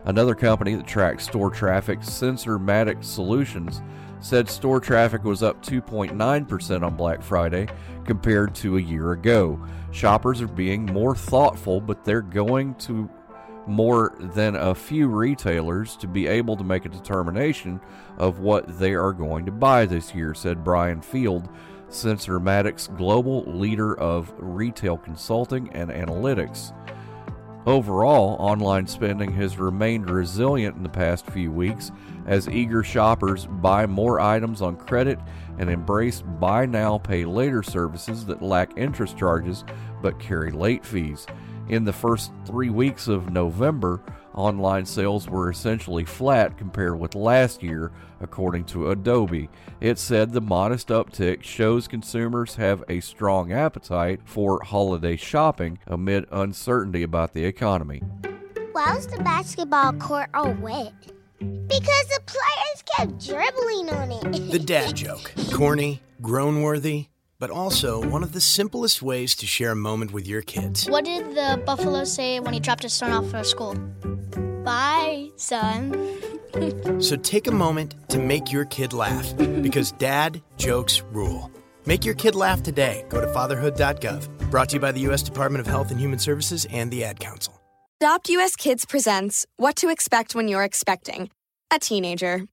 Another 0.06 0.36
company 0.36 0.76
that 0.76 0.88
tracks 0.88 1.24
store 1.26 1.50
traffic, 1.50 2.00
Sensormatic 2.00 3.04
Solutions, 3.04 3.82
said 4.20 4.50
store 4.50 4.80
traffic 4.80 5.24
was 5.24 5.44
up 5.44 5.62
2.9% 5.64 6.84
on 6.84 6.96
Black 6.96 7.22
Friday 7.22 7.68
compared 8.06 8.56
to 8.56 8.78
a 8.78 8.82
year 8.82 9.12
ago. 9.12 9.60
Shoppers 9.92 10.42
are 10.42 10.48
being 10.48 10.86
more 10.86 11.16
thoughtful, 11.16 11.80
but 11.80 12.04
they're 12.04 12.22
going 12.22 12.74
to 12.76 13.10
more 13.68 14.14
than 14.20 14.56
a 14.56 14.76
few 14.76 15.08
retailers 15.08 15.96
to 15.98 16.08
be 16.08 16.28
able 16.28 16.56
to 16.58 16.64
make 16.64 16.86
a 16.86 16.90
determination 16.90 17.80
of 18.18 18.40
what 18.40 18.80
they 18.80 18.94
are 18.94 19.14
going 19.14 19.46
to 19.46 19.52
buy 19.52 19.86
this 19.86 20.14
year, 20.14 20.34
said 20.34 20.64
Brian 20.64 21.02
Field, 21.02 21.50
Sensor 21.90 22.40
Sensormatic's 22.40 22.88
global 22.88 23.44
leader 23.44 23.98
of 24.00 24.34
retail 24.38 24.98
consulting 24.98 25.72
and 25.74 25.92
analytics. 25.92 26.74
Overall, 27.66 28.36
online 28.40 28.88
spending 28.88 29.32
has 29.34 29.58
remained 29.58 30.10
resilient 30.10 30.76
in 30.76 30.84
the 30.84 30.90
past 30.90 31.26
few 31.28 31.52
weeks 31.52 31.92
as 32.26 32.50
eager 32.50 32.84
shoppers 32.84 33.46
buy 33.46 33.86
more 33.86 34.20
items 34.20 34.62
on 34.62 34.76
credit 34.76 35.18
and 35.60 35.70
embrace 35.70 36.22
buy 36.22 36.66
now, 36.66 36.98
pay 36.98 37.24
later 37.24 37.64
services 37.64 38.26
that 38.26 38.42
lack 38.42 38.78
interest 38.78 39.18
charges 39.18 39.64
but 40.02 40.20
carry 40.20 40.52
late 40.52 40.86
fees. 40.86 41.26
In 41.70 41.86
the 41.86 41.94
first 41.94 42.32
three 42.46 42.70
weeks 42.70 43.08
of 43.08 43.32
November, 43.32 44.02
online 44.36 44.86
sales 44.86 45.30
were 45.30 45.50
essentially 45.50 46.04
flat 46.04 46.58
compared 46.58 47.00
with 47.00 47.16
last 47.16 47.64
year, 47.64 47.92
according 48.20 48.66
to 48.66 48.92
Adobe. 48.92 49.50
It 49.80 49.98
said 49.98 50.32
the 50.32 50.42
modest 50.42 50.90
uptick 50.90 51.42
shows 51.44 51.88
consumers 51.88 52.56
have 52.56 52.84
a 52.90 53.00
strong 53.00 53.54
appetite 53.54 54.20
for 54.26 54.62
holiday 54.64 55.16
shopping 55.16 55.80
amid 55.88 56.26
uncertainty 56.32 57.04
about 57.04 57.34
the 57.34 57.46
economy. 57.46 58.02
Why 58.74 58.96
was 58.96 59.08
the 59.08 59.24
basketball 59.24 59.94
court 59.94 60.30
all 60.34 60.54
wet? 60.54 60.94
Because 61.40 62.08
the 62.08 62.22
players 62.26 62.84
kept 62.98 63.26
dribbling 63.26 63.90
on 63.90 64.12
it. 64.12 64.52
The 64.52 64.60
dad 64.60 64.96
joke. 64.96 65.34
Corny, 65.54 66.02
groan 66.22 66.62
worthy, 66.62 67.08
but 67.44 67.52
also 67.52 68.00
one 68.08 68.24
of 68.24 68.32
the 68.32 68.40
simplest 68.40 69.02
ways 69.02 69.36
to 69.36 69.46
share 69.46 69.72
a 69.72 69.76
moment 69.76 70.14
with 70.14 70.26
your 70.26 70.42
kids. 70.42 70.90
What 70.90 71.04
did 71.04 71.36
the 71.36 71.62
buffalo 71.66 72.06
say 72.06 72.40
when 72.40 72.54
he 72.54 72.60
dropped 72.62 72.84
his 72.84 72.94
son 72.94 73.12
off 73.12 73.30
for 73.30 73.44
school? 73.44 73.76
Bye, 74.64 75.30
son. 75.36 75.94
So 77.00 77.16
take 77.16 77.48
a 77.48 77.52
moment 77.52 77.96
to 78.10 78.20
make 78.20 78.52
your 78.52 78.66
kid 78.66 78.94
laugh 78.94 79.36
because 79.64 79.92
dad 79.94 80.42
jokes 80.56 81.02
rule. 81.12 81.52
Make 81.88 82.06
your 82.06 82.14
kid 82.14 82.36
laugh 82.36 82.62
today. 82.62 83.06
Go 83.10 83.20
to 83.20 83.28
fatherhood.gov. 83.34 84.52
Brought 84.52 84.70
to 84.70 84.76
you 84.76 84.80
by 84.80 84.92
the 84.92 85.02
U.S. 85.10 85.24
Department 85.24 85.62
of 85.62 85.68
Health 85.68 85.90
and 85.90 86.00
Human 86.00 86.20
Services 86.20 86.68
and 86.70 86.92
the 86.92 87.04
Ad 87.04 87.20
Council. 87.20 87.60
Adopt 88.00 88.30
US 88.30 88.56
Kids 88.56 88.86
presents 88.86 89.48
What 89.58 89.76
to 89.78 89.90
Expect 89.90 90.36
When 90.36 90.48
You're 90.48 90.64
Expecting 90.64 91.32
a 91.72 91.80
Teenager. 91.80 92.46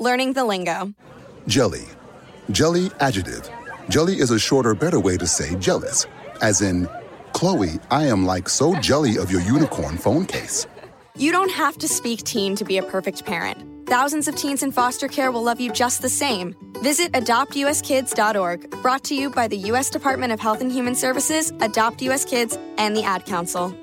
Learning 0.00 0.32
the 0.32 0.44
lingo. 0.44 0.92
Jelly. 1.46 1.84
Jelly 2.50 2.90
adjective. 2.98 3.48
Jelly 3.90 4.18
is 4.18 4.30
a 4.30 4.38
shorter, 4.38 4.74
better 4.74 4.98
way 4.98 5.16
to 5.16 5.26
say 5.26 5.54
jealous. 5.56 6.06
As 6.40 6.62
in, 6.62 6.88
Chloe, 7.32 7.78
I 7.90 8.06
am 8.06 8.24
like 8.24 8.48
so 8.48 8.74
jelly 8.80 9.18
of 9.18 9.30
your 9.30 9.42
unicorn 9.42 9.98
phone 9.98 10.24
case. 10.24 10.66
You 11.16 11.30
don't 11.30 11.50
have 11.50 11.78
to 11.78 11.86
speak 11.86 12.24
teen 12.24 12.56
to 12.56 12.64
be 12.64 12.78
a 12.78 12.82
perfect 12.82 13.24
parent. 13.24 13.86
Thousands 13.86 14.26
of 14.26 14.34
teens 14.34 14.62
in 14.62 14.72
foster 14.72 15.06
care 15.06 15.30
will 15.30 15.42
love 15.42 15.60
you 15.60 15.70
just 15.70 16.02
the 16.02 16.08
same. 16.08 16.56
Visit 16.82 17.12
adoptuskids.org, 17.12 18.70
brought 18.82 19.04
to 19.04 19.14
you 19.14 19.30
by 19.30 19.46
the 19.46 19.58
U.S. 19.58 19.90
Department 19.90 20.32
of 20.32 20.40
Health 20.40 20.60
and 20.60 20.72
Human 20.72 20.94
Services, 20.94 21.52
Adopt 21.60 22.02
US 22.02 22.24
Kids, 22.24 22.58
and 22.78 22.96
the 22.96 23.04
Ad 23.04 23.26
Council. 23.26 23.76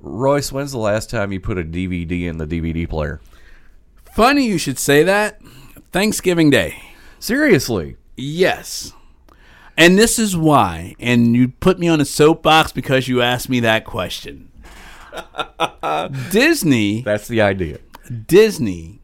Royce, 0.00 0.50
when's 0.50 0.72
the 0.72 0.78
last 0.78 1.10
time 1.10 1.30
you 1.32 1.40
put 1.40 1.58
a 1.58 1.64
DVD 1.64 2.22
in 2.22 2.38
the 2.38 2.46
DVD 2.46 2.88
player? 2.88 3.20
Funny 4.14 4.46
you 4.46 4.56
should 4.56 4.78
say 4.78 5.02
that. 5.02 5.42
Thanksgiving 5.92 6.48
Day. 6.48 6.80
Seriously? 7.18 7.97
Yes. 8.18 8.92
And 9.76 9.96
this 9.96 10.18
is 10.18 10.36
why. 10.36 10.96
And 10.98 11.36
you 11.36 11.48
put 11.48 11.78
me 11.78 11.88
on 11.88 12.00
a 12.00 12.04
soapbox 12.04 12.72
because 12.72 13.06
you 13.06 13.22
asked 13.22 13.48
me 13.48 13.60
that 13.60 13.84
question. 13.84 14.50
Disney. 16.30 17.02
That's 17.02 17.28
the 17.28 17.40
idea. 17.40 17.78
Disney. 18.26 18.97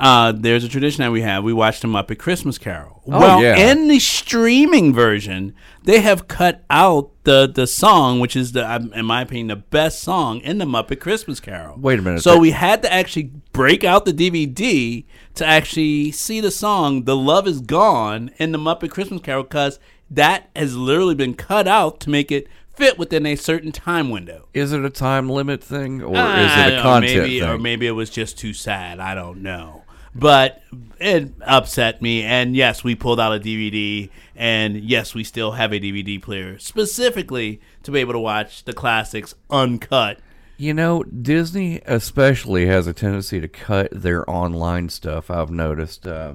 Uh, 0.00 0.32
there's 0.32 0.64
a 0.64 0.68
tradition 0.68 1.02
that 1.02 1.12
we 1.12 1.20
have. 1.20 1.44
We 1.44 1.52
watch 1.52 1.80
the 1.80 1.86
Muppet 1.86 2.18
Christmas 2.18 2.56
Carol. 2.56 3.02
Oh, 3.06 3.20
well, 3.20 3.42
yeah. 3.42 3.70
in 3.70 3.88
the 3.88 3.98
streaming 3.98 4.94
version, 4.94 5.54
they 5.84 6.00
have 6.00 6.26
cut 6.26 6.64
out 6.70 7.10
the 7.24 7.46
the 7.46 7.66
song, 7.66 8.18
which 8.18 8.34
is 8.34 8.52
the, 8.52 8.68
um, 8.70 8.92
in 8.94 9.04
my 9.04 9.20
opinion, 9.20 9.48
the 9.48 9.56
best 9.56 10.00
song 10.00 10.40
in 10.40 10.56
the 10.56 10.64
Muppet 10.64 11.00
Christmas 11.00 11.38
Carol. 11.38 11.78
Wait 11.78 11.98
a 11.98 12.02
minute. 12.02 12.22
So 12.22 12.38
we 12.38 12.52
had 12.52 12.80
to 12.80 12.90
actually 12.90 13.32
break 13.52 13.84
out 13.84 14.06
the 14.06 14.14
DVD 14.14 15.04
to 15.34 15.44
actually 15.44 16.12
see 16.12 16.40
the 16.40 16.50
song 16.50 17.04
"The 17.04 17.16
Love 17.16 17.46
Is 17.46 17.60
Gone" 17.60 18.30
in 18.38 18.52
the 18.52 18.58
Muppet 18.58 18.90
Christmas 18.90 19.20
Carol 19.20 19.42
because 19.42 19.78
that 20.10 20.48
has 20.56 20.74
literally 20.76 21.14
been 21.14 21.34
cut 21.34 21.68
out 21.68 22.00
to 22.00 22.10
make 22.10 22.32
it 22.32 22.48
fit 22.72 22.98
within 22.98 23.26
a 23.26 23.36
certain 23.36 23.70
time 23.70 24.08
window. 24.08 24.48
Is 24.54 24.72
it 24.72 24.82
a 24.82 24.88
time 24.90 25.28
limit 25.28 25.62
thing 25.62 26.00
or 26.00 26.16
I 26.16 26.40
is 26.40 26.52
it 26.52 26.72
a 26.72 26.76
know, 26.76 26.82
content 26.82 27.22
maybe, 27.22 27.40
thing? 27.40 27.48
Or 27.50 27.58
maybe 27.58 27.86
it 27.86 27.90
was 27.90 28.08
just 28.08 28.38
too 28.38 28.54
sad. 28.54 28.98
I 28.98 29.14
don't 29.14 29.42
know. 29.42 29.84
But 30.14 30.62
it 30.98 31.32
upset 31.42 32.02
me. 32.02 32.22
And 32.22 32.56
yes, 32.56 32.82
we 32.82 32.94
pulled 32.94 33.20
out 33.20 33.34
a 33.34 33.40
DVD. 33.40 34.10
And 34.34 34.76
yes, 34.76 35.14
we 35.14 35.24
still 35.24 35.52
have 35.52 35.72
a 35.72 35.80
DVD 35.80 36.20
player 36.20 36.58
specifically 36.58 37.60
to 37.82 37.90
be 37.90 38.00
able 38.00 38.12
to 38.12 38.18
watch 38.18 38.64
the 38.64 38.72
classics 38.72 39.34
uncut. 39.50 40.18
You 40.56 40.74
know, 40.74 41.02
Disney 41.04 41.80
especially 41.86 42.66
has 42.66 42.86
a 42.86 42.92
tendency 42.92 43.40
to 43.40 43.48
cut 43.48 43.88
their 43.92 44.28
online 44.28 44.90
stuff. 44.90 45.30
I've 45.30 45.50
noticed 45.50 46.06
uh, 46.06 46.34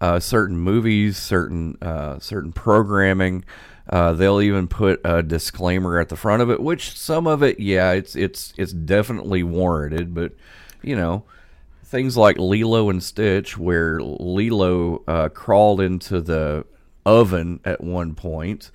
uh, 0.00 0.18
certain 0.18 0.58
movies, 0.58 1.16
certain 1.16 1.78
uh, 1.80 2.18
certain 2.18 2.52
programming. 2.52 3.44
Uh, 3.88 4.12
they'll 4.12 4.40
even 4.40 4.66
put 4.66 5.00
a 5.04 5.22
disclaimer 5.22 6.00
at 6.00 6.08
the 6.08 6.16
front 6.16 6.42
of 6.42 6.50
it, 6.50 6.60
which 6.60 6.98
some 6.98 7.28
of 7.28 7.42
it, 7.42 7.60
yeah, 7.60 7.92
it's 7.92 8.16
it's 8.16 8.52
it's 8.56 8.72
definitely 8.72 9.44
warranted. 9.44 10.12
But 10.12 10.32
you 10.82 10.96
know, 10.96 11.24
things 11.92 12.16
like 12.16 12.38
Lilo 12.38 12.88
and 12.88 13.02
Stitch, 13.02 13.58
where 13.58 14.00
Lilo 14.00 15.04
uh, 15.06 15.28
crawled 15.28 15.80
into 15.80 16.22
the 16.22 16.64
oven 17.04 17.60
at 17.66 17.84
one 17.84 18.14
point, 18.14 18.70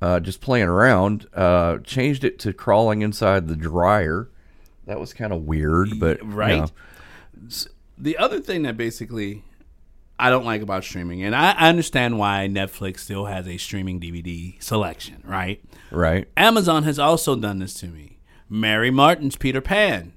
uh, 0.00 0.18
just 0.18 0.40
playing 0.40 0.66
around, 0.66 1.26
uh, 1.34 1.78
changed 1.84 2.24
it 2.24 2.38
to 2.40 2.54
crawling 2.54 3.02
inside 3.02 3.46
the 3.46 3.54
dryer. 3.54 4.30
That 4.86 4.98
was 4.98 5.12
kind 5.12 5.32
of 5.32 5.42
weird, 5.42 6.00
but 6.00 6.22
you 6.22 6.30
right? 6.30 6.70
know. 7.36 7.48
The 7.98 8.16
other 8.16 8.40
thing 8.40 8.62
that 8.62 8.78
basically 8.78 9.44
I 10.18 10.30
don't 10.30 10.46
like 10.46 10.62
about 10.62 10.84
streaming, 10.84 11.22
and 11.22 11.34
I, 11.34 11.52
I 11.52 11.68
understand 11.68 12.18
why 12.18 12.48
Netflix 12.50 13.00
still 13.00 13.26
has 13.26 13.46
a 13.46 13.58
streaming 13.58 14.00
DVD 14.00 14.60
selection, 14.62 15.22
right? 15.24 15.62
Right. 15.90 16.28
Amazon 16.34 16.84
has 16.84 16.98
also 16.98 17.36
done 17.36 17.58
this 17.58 17.74
to 17.74 17.88
me. 17.88 18.20
Mary 18.48 18.90
Martin's 18.90 19.36
Peter 19.36 19.60
Pan. 19.60 20.14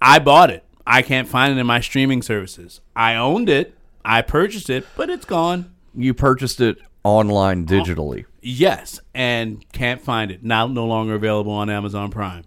I 0.00 0.18
bought 0.18 0.48
it. 0.48 0.64
I 0.86 1.02
can't 1.02 1.28
find 1.28 1.56
it 1.56 1.60
in 1.60 1.66
my 1.66 1.80
streaming 1.80 2.22
services. 2.22 2.80
I 2.96 3.14
owned 3.14 3.48
it. 3.48 3.74
I 4.04 4.22
purchased 4.22 4.68
it, 4.68 4.86
but 4.96 5.10
it's 5.10 5.24
gone. 5.24 5.72
You 5.94 6.14
purchased 6.14 6.60
it 6.60 6.78
online 7.04 7.66
oh, 7.68 7.72
digitally. 7.72 8.24
Yes, 8.40 9.00
and 9.14 9.64
can't 9.72 10.00
find 10.00 10.30
it. 10.30 10.42
Now 10.42 10.66
no 10.66 10.86
longer 10.86 11.14
available 11.14 11.52
on 11.52 11.70
Amazon 11.70 12.10
Prime. 12.10 12.44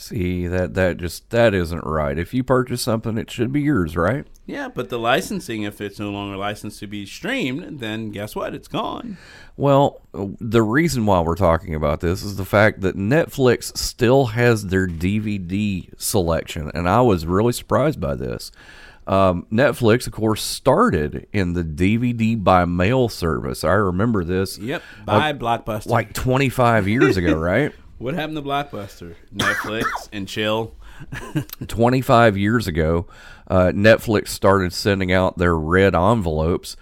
See 0.00 0.46
that 0.46 0.72
that 0.74 0.96
just 0.96 1.28
that 1.28 1.52
isn't 1.52 1.84
right. 1.84 2.16
If 2.16 2.32
you 2.32 2.42
purchase 2.42 2.80
something, 2.80 3.18
it 3.18 3.30
should 3.30 3.52
be 3.52 3.60
yours, 3.60 3.98
right? 3.98 4.26
Yeah, 4.46 4.68
but 4.68 4.88
the 4.88 4.98
licensing, 4.98 5.62
if 5.64 5.78
it's 5.78 5.98
no 5.98 6.08
longer 6.08 6.38
licensed 6.38 6.80
to 6.80 6.86
be 6.86 7.04
streamed, 7.04 7.80
then 7.80 8.10
guess 8.10 8.34
what? 8.34 8.54
It's 8.54 8.66
gone. 8.66 9.18
Well, 9.58 10.00
the 10.12 10.62
reason 10.62 11.04
why 11.04 11.20
we're 11.20 11.34
talking 11.36 11.74
about 11.74 12.00
this 12.00 12.22
is 12.22 12.36
the 12.36 12.46
fact 12.46 12.80
that 12.80 12.96
Netflix 12.96 13.76
still 13.76 14.24
has 14.26 14.68
their 14.68 14.86
DVD 14.86 15.90
selection, 16.00 16.70
and 16.72 16.88
I 16.88 17.02
was 17.02 17.26
really 17.26 17.52
surprised 17.52 18.00
by 18.00 18.14
this. 18.14 18.50
Um, 19.06 19.46
Netflix, 19.52 20.06
of 20.06 20.14
course, 20.14 20.42
started 20.42 21.26
in 21.30 21.52
the 21.52 21.62
DVD 21.62 22.42
by 22.42 22.64
mail 22.64 23.10
service. 23.10 23.64
I 23.64 23.72
remember 23.72 24.24
this. 24.24 24.56
Yep, 24.56 24.82
uh, 25.06 25.18
by 25.18 25.32
Blockbuster. 25.34 25.88
like 25.88 26.14
25 26.14 26.88
years 26.88 27.18
ago, 27.18 27.34
right? 27.38 27.74
What 28.00 28.14
happened 28.14 28.36
to 28.36 28.42
Blockbuster? 28.42 29.14
Netflix 29.34 29.84
and 30.12 30.26
chill. 30.26 30.74
25 31.66 32.36
years 32.38 32.66
ago, 32.66 33.06
uh, 33.46 33.72
Netflix 33.74 34.28
started 34.28 34.72
sending 34.72 35.12
out 35.12 35.36
their 35.38 35.54
red 35.54 35.94
envelopes. 35.94 36.76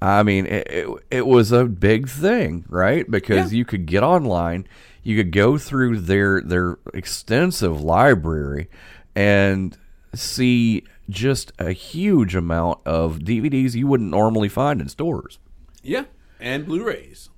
I 0.00 0.22
mean, 0.22 0.44
it, 0.46 0.66
it, 0.70 0.88
it 1.10 1.26
was 1.26 1.52
a 1.52 1.64
big 1.64 2.08
thing, 2.08 2.64
right? 2.68 3.10
Because 3.10 3.52
you 3.54 3.64
could 3.64 3.86
get 3.86 4.02
online, 4.02 4.68
you 5.02 5.16
could 5.16 5.32
go 5.32 5.56
through 5.58 6.00
their 6.00 6.40
their 6.42 6.78
extensive 6.94 7.80
library, 7.80 8.68
and 9.16 9.76
see 10.14 10.84
just 11.08 11.50
a 11.58 11.72
huge 11.72 12.34
amount 12.36 12.80
of 12.86 13.20
DVDs 13.20 13.74
you 13.74 13.86
wouldn't 13.86 14.10
normally 14.10 14.48
find 14.50 14.80
in 14.82 14.88
stores 14.90 15.38
Yeah, 15.82 16.04
and 16.38 16.66
Blu-rays. 16.66 17.30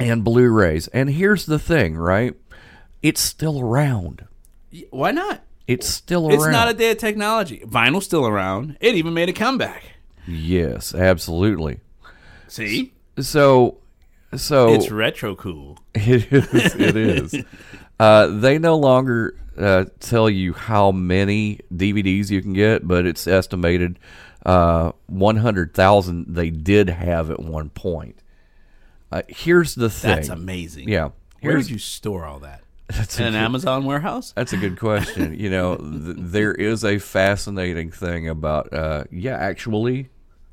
and 0.00 0.24
Blu-rays. 0.24 0.88
And 0.88 1.10
here's 1.10 1.44
the 1.46 1.58
thing, 1.58 1.96
right? 1.96 2.34
It's 3.02 3.20
still 3.20 3.60
around. 3.60 4.26
Why 4.90 5.12
not? 5.12 5.42
It's 5.66 5.86
still 5.86 6.28
around. 6.28 6.34
It's 6.34 6.46
not 6.48 6.68
a 6.68 6.74
day 6.74 6.90
of 6.90 6.98
technology. 6.98 7.60
Vinyl's 7.66 8.04
still 8.04 8.26
around. 8.26 8.76
It 8.80 8.94
even 8.94 9.14
made 9.14 9.28
a 9.28 9.32
comeback. 9.32 9.82
yes, 10.26 10.94
absolutely. 10.94 11.80
See, 12.48 12.92
So, 13.18 13.78
so 14.34 14.72
it's 14.72 14.90
retro 14.90 15.34
cool. 15.36 15.78
It 15.94 16.32
is. 16.32 16.74
It 16.74 16.96
is. 16.96 17.44
uh, 18.00 18.26
they 18.28 18.58
no 18.58 18.76
longer 18.78 19.36
uh, 19.58 19.84
tell 20.00 20.30
you 20.30 20.52
how 20.54 20.90
many 20.92 21.60
DVDs 21.74 22.30
you 22.30 22.40
can 22.40 22.52
get, 22.54 22.86
but 22.88 23.04
it's 23.04 23.26
estimated 23.26 23.98
uh, 24.46 24.92
100,000 25.08 26.34
they 26.34 26.50
did 26.50 26.88
have 26.88 27.30
at 27.30 27.40
one 27.40 27.68
point. 27.70 28.22
Uh, 29.10 29.22
here's 29.28 29.74
the 29.74 29.90
thing. 29.90 30.16
That's 30.16 30.28
amazing. 30.28 30.88
Yeah. 30.88 31.10
Where 31.40 31.56
did 31.56 31.70
you 31.70 31.78
store 31.78 32.24
all 32.24 32.38
that? 32.40 32.62
That's 32.88 33.18
in 33.18 33.26
an 33.26 33.32
good- 33.32 33.38
Amazon 33.38 33.84
warehouse. 33.84 34.32
That's 34.34 34.52
a 34.52 34.56
good 34.56 34.78
question. 34.78 35.38
you 35.38 35.50
know, 35.50 35.76
th- 35.76 36.16
there 36.18 36.52
is 36.52 36.84
a 36.84 36.98
fascinating 36.98 37.90
thing 37.90 38.28
about, 38.28 38.72
uh, 38.72 39.04
yeah, 39.10 39.36
actually, 39.36 40.08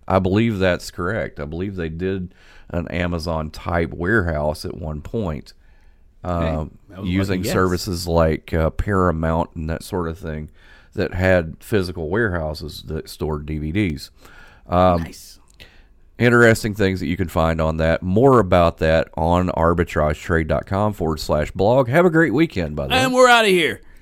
I 0.07 0.19
believe 0.19 0.59
that's 0.59 0.91
correct. 0.91 1.39
I 1.39 1.45
believe 1.45 1.75
they 1.75 1.89
did 1.89 2.33
an 2.69 2.87
Amazon 2.89 3.51
type 3.51 3.93
warehouse 3.93 4.65
at 4.65 4.75
one 4.75 5.01
point, 5.01 5.53
um, 6.23 6.77
that 6.89 7.01
was 7.01 7.07
a 7.07 7.11
using 7.11 7.43
services 7.43 8.07
like 8.07 8.53
uh, 8.53 8.69
Paramount 8.71 9.51
and 9.55 9.69
that 9.69 9.83
sort 9.83 10.07
of 10.09 10.17
thing 10.17 10.49
that 10.93 11.13
had 11.13 11.57
physical 11.59 12.09
warehouses 12.09 12.83
that 12.87 13.09
stored 13.09 13.45
DVDs. 13.45 14.09
Um, 14.67 15.03
nice. 15.03 15.34
Interesting 16.17 16.73
things 16.73 17.01
that 17.01 17.07
you 17.07 17.17
can 17.17 17.27
find 17.27 17.59
on 17.59 17.77
that. 17.77 18.01
More 18.01 18.39
about 18.39 18.77
that 18.77 19.09
on 19.15 19.49
arbitragetrade.com 19.49 20.93
forward 20.93 21.19
slash 21.19 21.51
blog. 21.51 21.89
Have 21.89 22.05
a 22.05 22.09
great 22.09 22.33
weekend, 22.33 22.75
by 22.75 22.87
the 22.87 22.93
way. 22.93 22.99
And 22.99 23.13
we're 23.13 23.27
out 23.27 23.43
of 23.43 23.51
here. 23.51 23.81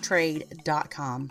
arbitragetrade.com. 0.00 1.30